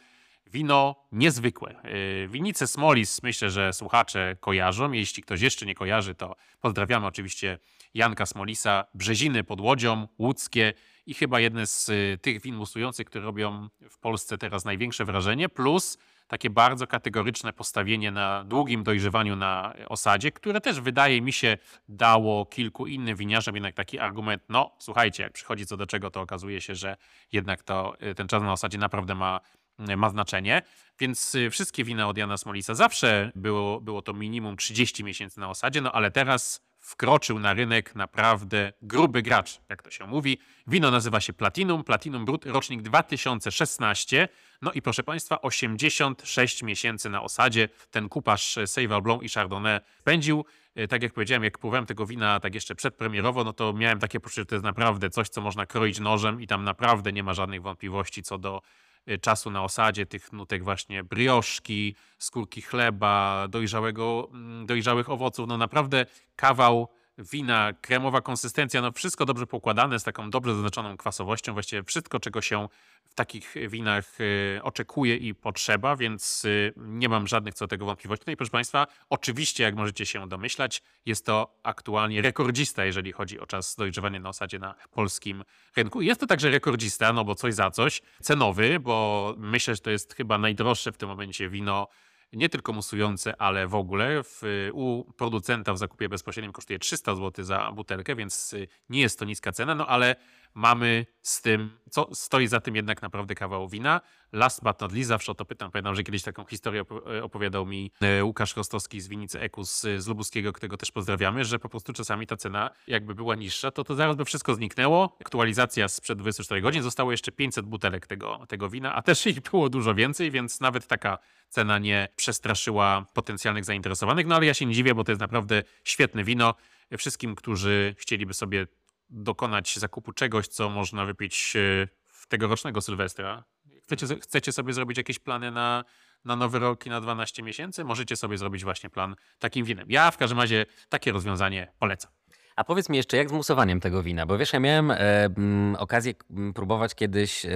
Wino 0.47 0.97
niezwykłe. 1.13 1.75
Yy, 1.85 2.29
Winnice 2.29 2.67
Smolis 2.67 3.23
myślę, 3.23 3.51
że 3.51 3.73
słuchacze 3.73 4.37
kojarzą. 4.41 4.93
Jeśli 4.93 5.23
ktoś 5.23 5.41
jeszcze 5.41 5.67
nie 5.67 5.75
kojarzy, 5.75 6.15
to 6.15 6.37
pozdrawiamy 6.61 7.07
oczywiście 7.07 7.59
Janka 7.95 8.27
Smolisa, 8.27 8.85
Brzeziny 8.95 9.45
pod 9.45 9.61
Łodzią, 9.61 10.09
Łódzkie 10.19 10.75
i 11.07 11.15
chyba 11.15 11.41
jedne 11.41 11.67
z 11.67 11.89
y, 11.89 12.19
tych 12.23 12.43
win 12.43 12.57
musujących, 12.57 13.07
które 13.07 13.25
robią 13.25 13.69
w 13.91 13.99
Polsce 13.99 14.39
teraz 14.39 14.65
największe 14.65 15.05
wrażenie, 15.05 15.49
plus 15.49 15.99
takie 16.29 16.51
bardzo 16.51 16.87
kategoryczne 16.87 17.53
postawienie 17.53 18.11
na 18.11 18.45
długim 18.45 18.83
dojrzewaniu 18.83 19.37
na 19.37 19.75
osadzie, 19.89 20.33
które 20.33 20.61
też 20.61 20.81
wydaje 20.81 21.23
mi 21.23 21.33
się 21.33 21.59
dało 21.89 22.47
kilku 22.47 22.87
innym 22.87 23.17
winiarzom 23.17 23.55
jednak 23.55 23.75
taki 23.75 23.99
argument, 23.99 24.43
no 24.49 24.77
słuchajcie, 24.79 25.23
jak 25.23 25.33
przychodzi 25.33 25.67
co 25.67 25.77
do 25.77 25.87
czego, 25.87 26.11
to 26.11 26.21
okazuje 26.21 26.61
się, 26.61 26.75
że 26.75 26.97
jednak 27.33 27.63
to, 27.63 27.95
y, 28.03 28.15
ten 28.15 28.29
czas 28.29 28.43
na 28.43 28.53
osadzie 28.53 28.79
naprawdę 28.79 29.15
ma 29.15 29.41
ma 29.79 30.11
znaczenie, 30.11 30.63
więc 30.99 31.35
y, 31.35 31.51
wszystkie 31.51 31.85
wina 31.85 32.09
od 32.09 32.19
Jana 32.19 32.37
Smolisa 32.37 32.75
zawsze 32.75 33.33
było, 33.35 33.81
było 33.81 34.03
to 34.03 34.13
minimum 34.13 34.57
30 34.57 35.05
miesięcy 35.05 35.41
na 35.41 35.51
osadzie, 35.51 35.81
no 35.81 35.93
ale 35.93 36.11
teraz 36.11 36.65
wkroczył 36.85 37.39
na 37.39 37.55
rynek 37.55 37.95
naprawdę 37.95 38.73
gruby 38.83 39.23
gracz, 39.23 39.61
jak 39.69 39.83
to 39.83 39.91
się 39.91 40.07
mówi. 40.07 40.39
Wino 40.67 40.91
nazywa 40.91 41.21
się 41.21 41.33
Platinum, 41.33 41.85
Platinum 41.85 42.25
Brut, 42.25 42.47
rocznik 42.47 42.83
2016. 42.83 44.29
No 44.63 44.73
i 44.73 44.83
proszę 44.83 45.03
Państwa, 45.03 45.41
86 45.43 46.63
miesięcy 46.63 47.11
na 47.11 47.23
osadzie 47.23 47.69
ten 47.91 48.09
kupasz 48.09 48.59
Seyval 48.67 49.03
Blanc 49.03 49.23
i 49.23 49.29
Chardonnay 49.29 49.81
spędził. 50.01 50.45
E, 50.75 50.89
Tak 50.89 51.03
jak 51.03 51.13
powiedziałem, 51.13 51.45
jak 51.45 51.59
próbowałem 51.59 51.87
tego 51.87 52.07
wina 52.07 52.41
tak 52.41 52.55
jeszcze 52.55 52.75
przedpremierowo, 52.75 53.45
no 53.45 53.53
to 53.53 53.73
miałem 53.73 53.99
takie 53.99 54.21
poczucie, 54.21 54.43
że 54.43 54.47
to 54.47 54.55
jest 54.55 54.65
naprawdę 54.65 55.11
coś, 55.11 55.29
co 55.29 55.41
można 55.41 55.67
kroić 55.67 56.01
nożem 56.01 56.41
i 56.41 56.47
tam 56.47 56.65
naprawdę 56.65 57.13
nie 57.13 57.23
ma 57.23 57.35
żadnych 57.35 57.63
wątpliwości 57.63 58.23
co 58.23 58.39
do 58.39 58.57
y, 58.59 58.94
czasu 59.21 59.51
na 59.51 59.65
osadzie, 59.65 60.07
tych 60.07 60.33
nutek 60.33 60.65
właśnie 60.65 61.05
brioszki, 61.05 61.97
skórki 62.19 62.63
chleba, 62.63 63.47
dojrzałego, 63.49 64.29
mm, 64.33 64.67
dojrzałych 64.67 65.11
owoców. 65.11 65.49
No 65.49 65.59
naprawdę 65.59 66.07
kawał 66.37 66.89
wina, 67.19 67.73
kremowa 67.81 68.21
konsystencja, 68.21 68.83
no 68.83 68.93
wszystko 68.93 69.25
dobrze 69.25 69.47
poukładane, 69.47 69.99
z 69.99 70.05
taką 70.05 70.31
dobrze 70.31 70.55
zaznaczoną 70.55 70.97
kwasowością. 70.97 71.53
Właściwie 71.53 71.83
wszystko, 71.83 72.21
czego 72.21 72.43
się 72.43 72.69
w 73.05 73.15
takich 73.15 73.55
winach 73.69 74.21
y, 74.21 74.61
oczekuje 74.63 75.17
i 75.17 75.35
potrzeba, 75.35 75.97
więc 75.97 76.45
y, 76.45 76.73
nie 76.77 77.09
mam 77.09 77.27
żadnych 77.27 77.55
co 77.55 77.65
do 77.65 77.69
tego 77.69 77.87
wątpliwości. 77.87 78.25
No 78.27 78.33
i 78.33 78.37
proszę 78.37 78.51
Państwa, 78.51 78.87
oczywiście, 79.11 79.65
jak 79.65 79.75
możecie 79.75 80.07
się 80.07 80.29
domyślać, 80.29 80.83
jest 81.07 81.27
to 81.27 81.59
aktualnie 81.63 82.23
rekordzista, 82.23 82.85
jeżeli 82.85 83.13
chodzi 83.13 83.41
o 83.41 83.47
czas 83.47 83.77
dojrzewania 83.77 84.21
na 84.21 84.29
osadzie 84.29 84.59
na 84.59 84.75
polskim 84.91 85.45
rynku. 85.77 86.03
Jest 86.03 86.21
to 86.21 86.27
także 86.27 86.51
rekordzista, 86.51 87.13
no 87.13 87.25
bo 87.25 87.35
coś 87.35 87.55
za 87.55 87.71
coś, 87.71 88.03
cenowy, 88.23 88.81
bo 88.81 89.35
myślę, 89.39 89.75
że 89.75 89.81
to 89.81 89.91
jest 89.91 90.15
chyba 90.15 90.39
najdroższe 90.39 90.93
w 90.93 90.97
tym 90.97 91.09
momencie 91.09 91.49
wino 91.49 91.89
nie 92.37 92.49
tylko 92.49 92.73
musujące, 92.73 93.41
ale 93.41 93.67
w 93.67 93.75
ogóle. 93.75 94.23
W, 94.23 94.43
u 94.73 95.05
producenta 95.17 95.73
w 95.73 95.79
zakupie 95.79 96.09
bezpośrednim 96.09 96.53
kosztuje 96.53 96.79
300 96.79 97.15
zł 97.15 97.45
za 97.45 97.73
butelkę, 97.73 98.17
więc 98.17 98.53
y, 98.53 98.69
nie 98.89 99.01
jest 99.01 99.19
to 99.19 99.25
niska 99.25 99.53
cena, 99.53 99.75
no 99.75 99.87
ale 99.87 100.17
mamy 100.55 101.07
z 101.23 101.43
tym, 101.43 101.71
co 101.91 102.09
stoi 102.15 102.47
za 102.47 102.61
tym 102.61 102.77
jednak 102.77 103.03
naprawdę 103.03 103.35
kawał 103.35 103.69
wina. 103.69 104.01
Last 104.33 104.63
but 104.63 104.81
not 104.81 104.93
least, 104.93 105.09
zawsze 105.09 105.33
o 105.33 105.35
to 105.35 105.45
pytam. 105.45 105.71
Pamiętam, 105.71 105.95
że 105.95 106.03
kiedyś 106.03 106.23
taką 106.23 106.45
historię 106.45 106.83
opo- 106.83 107.23
opowiadał 107.23 107.67
mi 107.67 107.91
e, 108.01 108.25
Łukasz 108.25 108.57
Rostowski 108.57 109.01
z 109.01 109.09
Winicy 109.09 109.41
Ekus 109.41 109.81
z 109.81 110.07
Lubuskiego, 110.07 110.53
którego 110.53 110.77
też 110.77 110.93
pozdrawiamy, 110.93 111.45
że 111.45 111.59
po 111.59 111.69
prostu 111.69 111.93
czasami 111.93 112.27
ta 112.27 112.37
cena 112.37 112.71
jakby 112.87 113.15
była 113.15 113.35
niższa, 113.35 113.71
to 113.71 113.85
to 113.85 113.95
zaraz 113.95 114.17
by 114.17 114.25
wszystko 114.25 114.55
zniknęło. 114.55 115.17
Aktualizacja 115.21 115.89
sprzed 115.89 116.19
24 116.19 116.61
godzin, 116.61 116.83
zostało 116.83 117.11
jeszcze 117.11 117.33
500 117.33 117.67
butelek 117.67 118.07
tego, 118.07 118.47
tego 118.49 118.69
wina, 118.69 118.95
a 118.95 119.03
też 119.03 119.27
ich 119.27 119.41
było 119.41 119.69
dużo 119.69 119.95
więcej, 119.95 120.31
więc 120.31 120.61
nawet 120.61 120.87
taka 120.87 121.19
cena 121.49 121.79
nie 121.79 122.09
przestraszyła 122.17 123.07
potencjalnych 123.15 123.65
zainteresowanych. 123.65 124.27
No 124.27 124.35
ale 124.37 124.47
ja 124.47 124.55
się 124.55 124.67
nie 124.67 124.75
dziwię, 124.75 124.95
bo 124.95 125.05
to 125.05 125.13
jest 125.13 125.21
naprawdę 125.21 125.63
świetne 125.85 126.25
wino. 126.25 126.55
Wszystkim, 126.99 127.35
którzy 127.35 127.95
chcieliby 127.99 128.35
sobie 128.35 128.67
dokonać 129.11 129.79
zakupu 129.79 130.13
czegoś, 130.13 130.49
co 130.49 130.71
można 130.71 131.05
wypić 131.05 131.57
e, 131.57 131.89
w 132.07 132.27
tegorocznego 132.27 132.81
Sylwestra. 132.81 133.45
Chcecie, 133.83 134.07
chcecie 134.21 134.53
sobie 134.53 134.73
zrobić 134.73 134.99
jakieś 134.99 135.19
plany 135.19 135.51
na, 135.51 135.85
na 136.25 136.37
nowy 136.37 136.59
rok 136.59 136.87
i 136.87 136.91
na 136.91 137.01
12 137.01 137.43
miesięcy? 137.43 137.85
Możecie 137.85 138.17
sobie 138.17 138.39
zrobić 138.39 138.65
właśnie 138.65 138.91
plan 138.91 139.17
takim 139.39 139.65
winem. 139.65 139.87
Ja 139.89 140.11
w 140.11 140.17
każdym 140.17 140.41
razie 140.41 140.67
takie 140.89 141.13
rozwiązanie 141.13 141.73
polecam. 141.79 142.13
A 142.57 142.65
powiedz 142.65 142.89
mi 142.89 142.97
jeszcze, 142.97 143.17
jak 143.17 143.29
z 143.29 143.33
musowaniem 143.33 143.81
tego 143.81 144.03
wina? 144.03 144.27
Bo 144.27 144.39
wiesz, 144.39 144.53
ja 144.53 144.61
miałem 144.61 144.91
e, 144.91 144.97
mm, 145.25 145.77
okazję 145.77 146.13
mm, 146.31 146.53
próbować 146.53 146.95
kiedyś 146.95 147.47
e, 147.47 147.51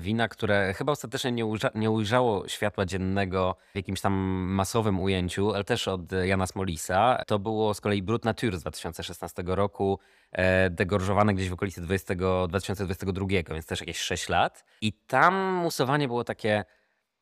wina, 0.00 0.28
które 0.28 0.74
chyba 0.74 0.92
ostatecznie 0.92 1.32
nie, 1.32 1.46
ujrza, 1.46 1.70
nie 1.74 1.90
ujrzało 1.90 2.48
światła 2.48 2.86
dziennego 2.86 3.56
w 3.72 3.76
jakimś 3.76 4.00
tam 4.00 4.12
masowym 4.48 5.00
ujęciu, 5.00 5.54
ale 5.54 5.64
też 5.64 5.88
od 5.88 6.12
Jana 6.12 6.46
Smolisa. 6.46 7.22
To 7.26 7.38
było 7.38 7.74
z 7.74 7.80
kolei 7.80 8.02
Brut 8.02 8.24
Nature 8.24 8.58
z 8.58 8.60
2016 8.60 9.42
roku, 9.46 9.98
e, 10.32 10.70
degorżowane 10.70 11.34
gdzieś 11.34 11.48
w 11.48 11.52
okolicy 11.52 11.80
20, 11.80 12.14
2022, 12.48 13.26
więc 13.50 13.66
też 13.66 13.80
jakieś 13.80 13.98
6 13.98 14.28
lat. 14.28 14.64
I 14.80 14.92
tam 14.92 15.34
musowanie 15.34 16.08
było 16.08 16.24
takie 16.24 16.64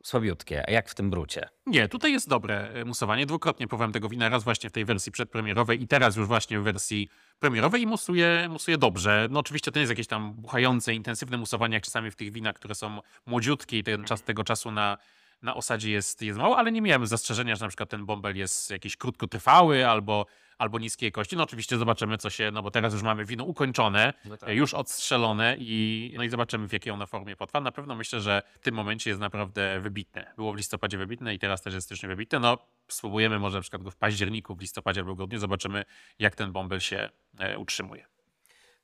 słabiutkie. 0.02 0.64
Jak 0.68 0.88
w 0.88 0.94
tym 0.94 1.10
brucie? 1.10 1.48
Nie, 1.66 1.88
tutaj 1.88 2.12
jest 2.12 2.28
dobre 2.28 2.68
e, 2.68 2.84
musowanie. 2.84 3.26
Dwukrotnie 3.26 3.68
próbowałem 3.68 3.92
tego 3.92 4.08
wina, 4.08 4.28
raz 4.28 4.44
właśnie 4.44 4.70
w 4.70 4.72
tej 4.72 4.84
wersji 4.84 5.12
przedpremierowej 5.12 5.82
i 5.82 5.88
teraz 5.88 6.16
już 6.16 6.26
właśnie 6.26 6.60
w 6.60 6.62
wersji 6.62 7.08
premierowej 7.38 7.82
i 7.82 7.86
musuje, 7.86 8.48
musuje 8.50 8.78
dobrze. 8.78 9.28
No 9.30 9.40
oczywiście 9.40 9.72
to 9.72 9.78
nie 9.78 9.80
jest 9.80 9.90
jakieś 9.90 10.06
tam 10.06 10.32
buchające, 10.32 10.94
intensywne 10.94 11.36
musowanie, 11.36 11.74
jak 11.74 11.84
czasami 11.84 12.10
w 12.10 12.16
tych 12.16 12.32
winach, 12.32 12.54
które 12.54 12.74
są 12.74 13.00
młodziutkie 13.26 13.78
i 13.78 13.84
ten 13.84 14.04
czas 14.04 14.22
tego 14.22 14.44
czasu 14.44 14.70
na, 14.70 14.98
na 15.42 15.54
osadzie 15.54 15.90
jest, 15.90 16.22
jest 16.22 16.38
mało, 16.38 16.58
ale 16.58 16.72
nie 16.72 16.82
miałem 16.82 17.06
zastrzeżenia, 17.06 17.56
że 17.56 17.64
na 17.64 17.68
przykład 17.68 17.88
ten 17.90 18.06
bąbel 18.06 18.36
jest 18.36 18.70
jakiś 18.70 18.96
krótkotrwały 18.96 19.86
albo, 19.88 20.26
albo 20.58 20.78
niskiej 20.78 21.06
jakości. 21.06 21.36
No 21.36 21.42
oczywiście 21.42 21.78
zobaczymy, 21.78 22.18
co 22.18 22.30
się, 22.30 22.50
no 22.50 22.62
bo 22.62 22.70
teraz 22.70 22.92
już 22.92 23.02
mamy 23.02 23.24
wino 23.24 23.44
ukończone, 23.44 24.12
No 24.24 24.36
tak. 24.36 24.48
już 24.48 24.74
odstrzelone 24.74 25.56
i, 25.58 26.12
no 26.16 26.22
i 26.22 26.28
zobaczymy, 26.30 26.68
w 26.68 26.72
jakiej 26.72 26.92
ono 26.92 27.06
formie 27.06 27.36
potrwa. 27.36 27.60
Na 27.60 27.72
pewno 27.72 27.94
myślę, 27.94 28.20
że 28.20 28.42
w 28.60 28.64
tym 28.64 28.74
momencie 28.74 29.10
jest 29.10 29.20
naprawdę 29.20 29.80
wybitne. 29.80 30.32
Było 30.36 30.52
w 30.52 30.56
listopadzie 30.56 30.98
wybitne 30.98 31.34
i 31.34 31.38
teraz 31.38 31.62
też 31.62 31.74
jest 31.74 31.86
styczniu 31.86 32.08
wybitne. 32.08 32.38
No 32.38 32.58
spróbujemy 32.88 33.38
może 33.38 33.58
na 33.58 33.62
przykład 33.62 33.82
go 33.82 33.90
w 33.90 33.96
październiku, 33.96 34.54
w 34.54 34.60
listopadzie 34.60 35.00
albo 35.00 35.14
grudniu, 35.14 35.38
zobaczymy, 35.38 35.84
jak 36.18 36.34
ten 36.36 36.52
bąbel 36.52 36.80
się 36.80 37.08
e, 37.38 37.58
utrzymuje. 37.58 38.06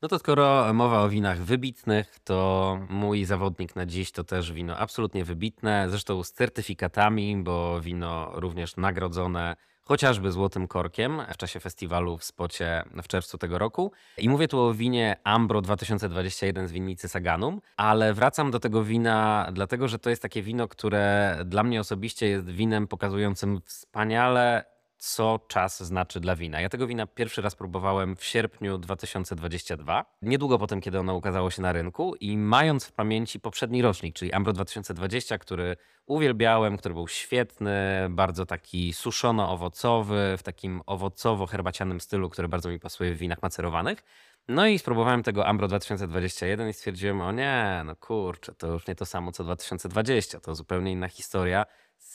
No 0.03 0.09
to 0.09 0.19
skoro 0.19 0.75
mowa 0.75 1.03
o 1.03 1.09
winach 1.09 1.39
wybitnych, 1.39 2.19
to 2.25 2.79
mój 2.89 3.25
zawodnik 3.25 3.77
na 3.77 3.87
dziś 3.87 4.13
to 4.13 4.25
też 4.25 4.53
wino 4.53 4.77
absolutnie 4.77 5.25
wybitne, 5.25 5.87
zresztą 5.91 6.23
z 6.23 6.33
certyfikatami, 6.33 7.37
bo 7.37 7.81
wino 7.81 8.31
również 8.35 8.77
nagrodzone 8.77 9.57
chociażby 9.83 10.33
złotym 10.33 10.69
korkiem 10.69 11.23
w 11.33 11.37
czasie 11.37 11.61
festiwalu 11.61 12.19
w 12.19 12.25
Spocie 12.25 12.83
w 13.03 13.09
czerwcu 13.09 13.39
tego 13.39 13.59
roku. 13.59 13.93
I 14.19 14.29
mówię 14.29 14.49
tu 14.49 14.61
o 14.61 14.75
winie 14.75 15.17
Ambro 15.25 15.61
2021 15.61 16.69
z 16.69 16.73
winnicy 16.73 17.09
Saganum, 17.09 17.61
ale 17.77 18.15
wracam 18.15 18.51
do 18.51 18.61
tego 18.61 18.85
wina 18.85 19.49
dlatego, 19.53 19.89
że 19.89 19.99
to 19.99 20.11
jest 20.11 20.23
takie 20.23 20.43
wino, 20.43 20.69
które 20.69 21.39
dla 21.45 21.63
mnie 21.63 21.81
osobiście 21.81 22.27
jest 22.27 22.51
winem 22.51 22.87
pokazującym 22.89 23.61
wspaniale 23.65 24.76
co 24.99 25.41
czas 25.49 25.83
znaczy 25.83 26.21
dla 26.21 26.37
wina. 26.37 26.61
Ja 26.61 26.69
tego 26.69 26.87
wina 26.87 27.07
pierwszy 27.07 27.43
raz 27.43 27.55
próbowałem 27.55 28.17
w 28.17 28.25
sierpniu 28.25 28.79
2022, 28.79 30.05
niedługo 30.23 30.59
po 30.59 30.67
tym, 30.67 30.81
kiedy 30.81 30.99
ono 30.99 31.15
ukazało 31.15 31.51
się 31.51 31.63
na 31.63 31.73
rynku 31.73 32.15
i 32.21 32.39
mając 32.39 32.85
w 32.85 32.93
pamięci 32.93 33.41
poprzedni 33.41 33.83
rocznik, 33.83 34.15
czyli 34.15 34.33
Ambro 34.33 34.53
2020, 34.53 35.39
który 35.39 35.77
uwielbiałem, 36.07 36.77
który 36.77 36.95
był 36.95 37.09
świetny, 37.09 38.07
bardzo 38.11 38.47
taki 38.47 38.93
suszono-owocowy, 38.93 40.37
w 40.39 40.43
takim 40.43 40.81
owocowo-herbacianym 40.87 42.01
stylu, 42.01 42.31
który 42.31 42.49
bardzo 42.49 42.69
mi 42.69 42.81
pasuje 42.81 43.15
w 43.15 43.19
winach 43.19 43.43
macerowanych. 43.43 44.03
No 44.49 44.67
i 44.67 44.79
spróbowałem 44.79 45.23
tego 45.23 45.47
Ambro 45.47 45.69
2021 45.69 46.69
i 46.69 46.73
stwierdziłem, 46.73 47.21
o 47.21 47.33
nie, 47.33 47.83
no 47.85 47.97
kurczę, 47.97 48.55
to 48.55 48.67
już 48.67 48.87
nie 48.87 48.95
to 48.95 49.07
samo 49.07 49.33
co 49.33 49.45
2020, 49.45 50.41
to 50.41 50.55
zupełnie 50.55 50.93
inna 50.93 51.09
historia. 51.09 51.67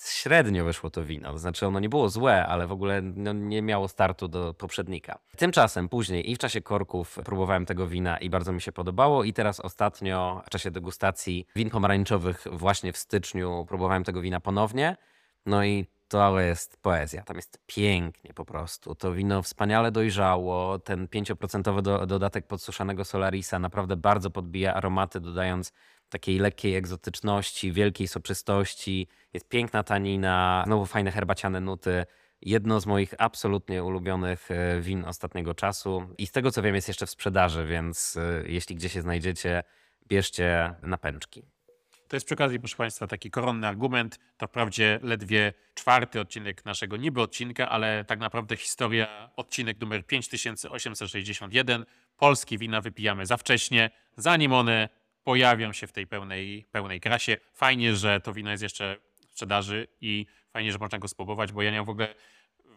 Średnio 0.05 0.65
wyszło 0.65 0.89
to 0.89 1.05
wino, 1.05 1.31
to 1.31 1.37
znaczy 1.37 1.67
ono 1.67 1.79
nie 1.79 1.89
było 1.89 2.09
złe, 2.09 2.45
ale 2.45 2.67
w 2.67 2.71
ogóle 2.71 3.01
no, 3.01 3.33
nie 3.33 3.61
miało 3.61 3.87
startu 3.87 4.27
do 4.27 4.53
poprzednika. 4.53 5.19
Tymczasem 5.37 5.89
później 5.89 6.31
i 6.31 6.35
w 6.35 6.37
czasie 6.37 6.61
korków 6.61 7.17
próbowałem 7.25 7.65
tego 7.65 7.87
wina 7.87 8.17
i 8.17 8.29
bardzo 8.29 8.51
mi 8.51 8.61
się 8.61 8.71
podobało 8.71 9.23
i 9.23 9.33
teraz 9.33 9.59
ostatnio 9.59 10.41
w 10.45 10.49
czasie 10.49 10.71
degustacji 10.71 11.47
win 11.55 11.69
pomarańczowych 11.69 12.47
właśnie 12.51 12.93
w 12.93 12.97
styczniu 12.97 13.65
próbowałem 13.67 14.03
tego 14.03 14.21
wina 14.21 14.39
ponownie. 14.39 14.97
No 15.45 15.65
i 15.65 15.85
to 16.07 16.39
jest 16.39 16.77
poezja. 16.77 17.23
Tam 17.23 17.35
jest 17.35 17.59
pięknie 17.67 18.33
po 18.33 18.45
prostu. 18.45 18.95
To 18.95 19.13
wino 19.13 19.41
wspaniale 19.41 19.91
dojrzało. 19.91 20.79
Ten 20.79 21.07
5% 21.07 21.81
do, 21.81 22.05
dodatek 22.05 22.47
podsuszanego 22.47 23.05
Solarisa 23.05 23.59
naprawdę 23.59 23.95
bardzo 23.95 24.29
podbija 24.29 24.73
aromaty, 24.73 25.19
dodając 25.19 25.73
takiej 26.09 26.39
lekkiej 26.39 26.75
egzotyczności, 26.75 27.71
wielkiej 27.71 28.07
soczystości. 28.07 29.07
Jest 29.33 29.49
piękna 29.49 29.83
tanina, 29.83 30.63
znowu 30.65 30.85
fajne 30.85 31.11
herbaciane 31.11 31.61
nuty. 31.61 32.05
Jedno 32.41 32.79
z 32.79 32.85
moich 32.85 33.13
absolutnie 33.17 33.83
ulubionych 33.83 34.51
e, 34.51 34.81
win 34.81 35.05
ostatniego 35.05 35.53
czasu. 35.53 36.07
I 36.17 36.27
z 36.27 36.31
tego 36.31 36.51
co 36.51 36.61
wiem, 36.61 36.75
jest 36.75 36.87
jeszcze 36.87 37.05
w 37.05 37.09
sprzedaży, 37.09 37.65
więc 37.65 38.17
e, 38.17 38.43
jeśli 38.45 38.75
gdzieś 38.75 38.93
się 38.93 39.01
znajdziecie, 39.01 39.63
bierzcie 40.07 40.73
na 40.83 40.97
pęczki. 40.97 41.43
To 42.07 42.15
jest 42.15 42.25
przy 42.25 42.35
okazji, 42.35 42.59
proszę 42.59 42.75
Państwa, 42.75 43.07
taki 43.07 43.31
koronny 43.31 43.67
argument. 43.67 44.19
To 44.37 44.47
wprawdzie 44.47 44.99
ledwie 45.03 45.53
czwarty 45.73 46.19
odcinek 46.19 46.65
naszego 46.65 46.97
niby 46.97 47.21
odcinka, 47.21 47.69
ale 47.69 48.05
tak 48.05 48.19
naprawdę 48.19 48.57
historia, 48.57 49.29
odcinek 49.35 49.81
numer 49.81 50.05
5861. 50.05 51.85
Polskie 52.17 52.57
wina 52.57 52.81
wypijamy 52.81 53.25
za 53.25 53.37
wcześnie, 53.37 53.89
zanim 54.17 54.53
one 54.53 54.89
pojawią 55.23 55.73
się 55.73 55.87
w 55.87 55.91
tej 55.91 56.07
pełnej, 56.07 56.65
pełnej 56.71 57.01
krasie. 57.01 57.37
Fajnie, 57.53 57.95
że 57.95 58.21
to 58.21 58.33
wino 58.33 58.51
jest 58.51 58.63
jeszcze 58.63 58.97
sprzedaży 59.41 59.87
i 60.01 60.25
fajnie, 60.53 60.71
że 60.71 60.77
można 60.77 60.99
go 60.99 61.07
spróbować, 61.07 61.51
bo 61.51 61.61
ja 61.61 61.71
nie 61.71 61.77
mam 61.77 61.85
w 61.85 61.89
ogóle 61.89 62.15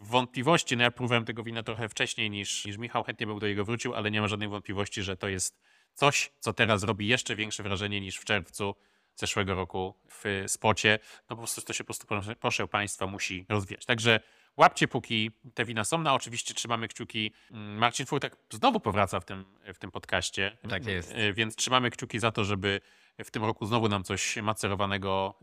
wątpliwości. 0.00 0.76
No 0.76 0.82
ja 0.82 0.90
próbowałem 0.90 1.24
tego 1.24 1.42
wina 1.42 1.62
trochę 1.62 1.88
wcześniej 1.88 2.30
niż, 2.30 2.64
niż 2.64 2.76
Michał, 2.76 3.04
chętnie 3.04 3.26
bym 3.26 3.38
do 3.38 3.46
niego 3.46 3.64
wrócił, 3.64 3.94
ale 3.94 4.10
nie 4.10 4.20
ma 4.20 4.28
żadnej 4.28 4.48
wątpliwości, 4.48 5.02
że 5.02 5.16
to 5.16 5.28
jest 5.28 5.60
coś, 5.94 6.32
co 6.40 6.52
teraz 6.52 6.82
robi 6.82 7.06
jeszcze 7.06 7.36
większe 7.36 7.62
wrażenie 7.62 8.00
niż 8.00 8.16
w 8.16 8.24
czerwcu 8.24 8.74
zeszłego 9.14 9.54
roku 9.54 9.94
w 10.08 10.44
spocie. 10.46 10.98
No 11.30 11.36
po 11.36 11.42
prostu 11.42 11.62
to 11.62 11.72
się 11.72 11.84
po 11.84 11.94
prostu, 11.94 12.06
proszę 12.40 12.68
Państwa, 12.68 13.06
musi 13.06 13.46
rozwijać. 13.48 13.86
Także 13.86 14.20
Łapcie, 14.56 14.88
póki 14.88 15.30
te 15.54 15.64
wina 15.64 15.84
są. 15.84 15.98
No, 15.98 16.14
oczywiście 16.14 16.54
trzymamy 16.54 16.88
kciuki. 16.88 17.32
Mm, 17.50 17.78
Marcin 17.78 18.06
Furtek 18.06 18.36
znowu 18.50 18.80
powraca 18.80 19.20
w 19.20 19.24
tym, 19.24 19.44
w 19.74 19.78
tym 19.78 19.90
podcaście. 19.90 20.56
Tak 20.68 20.86
jest. 20.86 21.12
E, 21.14 21.32
Więc 21.32 21.56
trzymamy 21.56 21.90
kciuki 21.90 22.18
za 22.18 22.32
to, 22.32 22.44
żeby 22.44 22.80
w 23.24 23.30
tym 23.30 23.44
roku 23.44 23.66
znowu 23.66 23.88
nam 23.88 24.04
coś 24.04 24.36
macerowanego 24.36 25.34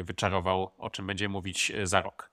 e, 0.00 0.04
wyczarował, 0.04 0.72
o 0.78 0.90
czym 0.90 1.06
będziemy 1.06 1.32
mówić 1.32 1.70
e, 1.70 1.86
za 1.86 2.02
rok. 2.02 2.30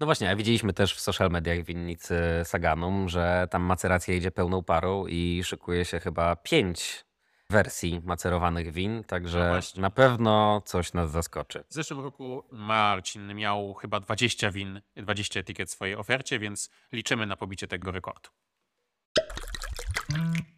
No 0.00 0.06
właśnie, 0.06 0.30
a 0.30 0.36
widzieliśmy 0.36 0.72
też 0.72 0.94
w 0.94 1.00
social 1.00 1.30
mediach 1.30 1.64
winnicy 1.64 2.14
Saganum, 2.44 3.08
że 3.08 3.48
tam 3.50 3.62
maceracja 3.62 4.14
idzie 4.14 4.30
pełną 4.30 4.62
parą 4.62 5.06
i 5.06 5.40
szykuje 5.44 5.84
się 5.84 6.00
chyba 6.00 6.36
pięć 6.36 7.04
wersji 7.52 8.00
macerowanych 8.04 8.72
win, 8.72 8.96
No 8.96 9.04
także 9.04 9.48
właśnie. 9.48 9.82
na 9.82 9.90
pewno 9.90 10.62
coś 10.64 10.92
nas 10.92 11.10
zaskoczy. 11.10 11.64
W 11.68 11.74
zeszłym 11.74 12.00
roku 12.00 12.44
Marcin 12.52 13.34
miał 13.34 13.74
chyba 13.74 14.00
20 14.00 14.50
win, 14.50 14.80
20 14.96 15.40
etykiet 15.40 15.68
w 15.68 15.72
swojej 15.72 15.96
ofercie, 15.96 16.38
więc 16.38 16.70
liczymy 16.92 17.26
na 17.26 17.36
pobicie 17.36 17.68
tego 17.68 17.90
rekordu. 17.90 18.30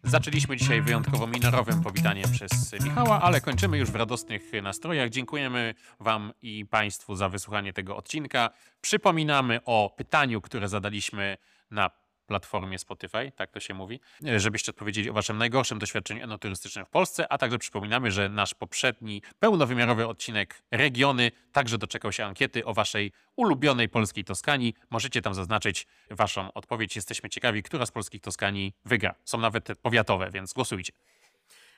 Zaczęliśmy 0.03 0.57
dzisiaj 0.57 0.81
wyjątkowo 0.81 1.27
minorowym 1.27 1.83
powitaniem 1.83 2.31
przez 2.31 2.73
Michała, 2.83 3.21
ale 3.21 3.41
kończymy 3.41 3.77
już 3.77 3.91
w 3.91 3.95
radosnych 3.95 4.41
nastrojach. 4.63 5.09
Dziękujemy 5.09 5.73
Wam 5.99 6.33
i 6.41 6.65
Państwu 6.65 7.15
za 7.15 7.29
wysłuchanie 7.29 7.73
tego 7.73 7.97
odcinka. 7.97 8.49
Przypominamy 8.81 9.59
o 9.65 9.93
pytaniu, 9.97 10.41
które 10.41 10.69
zadaliśmy 10.69 11.37
na 11.71 11.89
platformie 12.25 12.79
Spotify, 12.79 13.31
tak 13.35 13.51
to 13.51 13.59
się 13.59 13.73
mówi, 13.73 13.99
żebyście 14.37 14.71
odpowiedzieli 14.71 15.09
o 15.09 15.13
Waszym 15.13 15.37
najgorszym 15.37 15.79
doświadczeniu 15.79 16.23
enoturystycznym 16.23 16.85
w 16.85 16.89
Polsce, 16.89 17.31
a 17.31 17.37
także 17.37 17.57
przypominamy, 17.57 18.11
że 18.11 18.29
nasz 18.29 18.53
poprzedni 18.53 19.21
pełnowymiarowy 19.39 20.07
odcinek 20.07 20.61
Regiony 20.71 21.31
także 21.51 21.77
doczekał 21.77 22.11
się 22.11 22.25
ankiety 22.25 22.65
o 22.65 22.73
Waszej 22.73 23.11
ulubionej 23.35 23.89
polskiej 23.89 24.23
Toskanii. 24.23 24.73
Możecie 24.89 25.21
tam 25.21 25.33
zaznaczyć 25.33 25.87
Waszą 26.09 26.53
odpowiedź. 26.53 26.95
Jesteśmy 26.95 27.29
ciekawi, 27.29 27.63
która 27.63 27.85
z 27.85 27.91
polskich 27.91 28.21
Toskanii 28.21 28.73
wygra. 28.85 29.15
Są 29.25 29.37
nawet 29.37 29.67
powiatowe, 29.81 30.31
więc 30.31 30.53
głosujcie. 30.53 30.93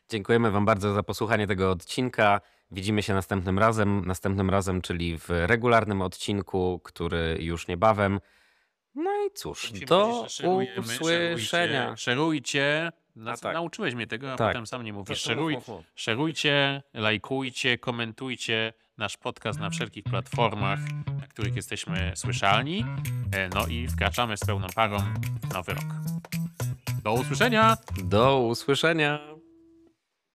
Dziękujemy 0.10 0.52
Wam 0.52 0.66
bardzo 0.66 0.94
za 0.94 1.04
posłuchanie 1.04 1.48
tego 1.48 1.72
odcinka. 1.72 2.42
Widzimy 2.72 3.04
się 3.04 3.14
następnym 3.14 3.60
razem, 3.60 4.06
następnym 4.06 4.50
razem, 4.50 4.82
czyli 4.82 5.18
w 5.18 5.30
regularnym 5.30 6.02
odcinku, 6.02 6.82
który 6.84 7.38
już 7.40 7.68
niebawem. 7.68 8.20
No 8.98 9.12
i 9.28 9.32
cóż, 9.34 9.64
Musimy 9.72 9.86
do 9.86 10.26
szerujemy, 10.30 10.80
usłyszenia. 10.80 10.98
Szerujcie, 11.38 11.98
szerujcie. 11.98 12.92
Na, 13.16 13.38
tak. 13.38 13.54
Nauczyłeś 13.54 13.96
mnie 13.96 14.08
tego, 14.08 14.34
a 14.34 14.36
Tak. 14.36 14.48
potem 14.48 14.68
sam 14.68 14.84
nie 14.84 14.94
mówisz. 14.94 15.20
Szeruj, 15.22 15.58
szerujcie, 15.96 16.84
lajkujcie, 16.94 17.78
komentujcie 17.78 18.74
nasz 18.98 19.18
podcast 19.18 19.60
na 19.60 19.70
wszelkich 19.70 20.04
platformach, 20.04 20.80
na 21.22 21.28
których 21.28 21.56
jesteśmy 21.56 22.12
słyszalni. 22.16 22.86
E, 23.34 23.50
No 23.50 23.68
i 23.68 23.88
wkraczamy 23.88 24.38
z 24.38 24.46
pełną 24.46 24.68
parą 24.76 24.98
w 25.50 25.54
nowy 25.54 25.74
rok. 25.74 25.84
Do 27.04 27.14
usłyszenia! 27.14 27.78
Do 28.04 28.40
usłyszenia. 28.40 29.20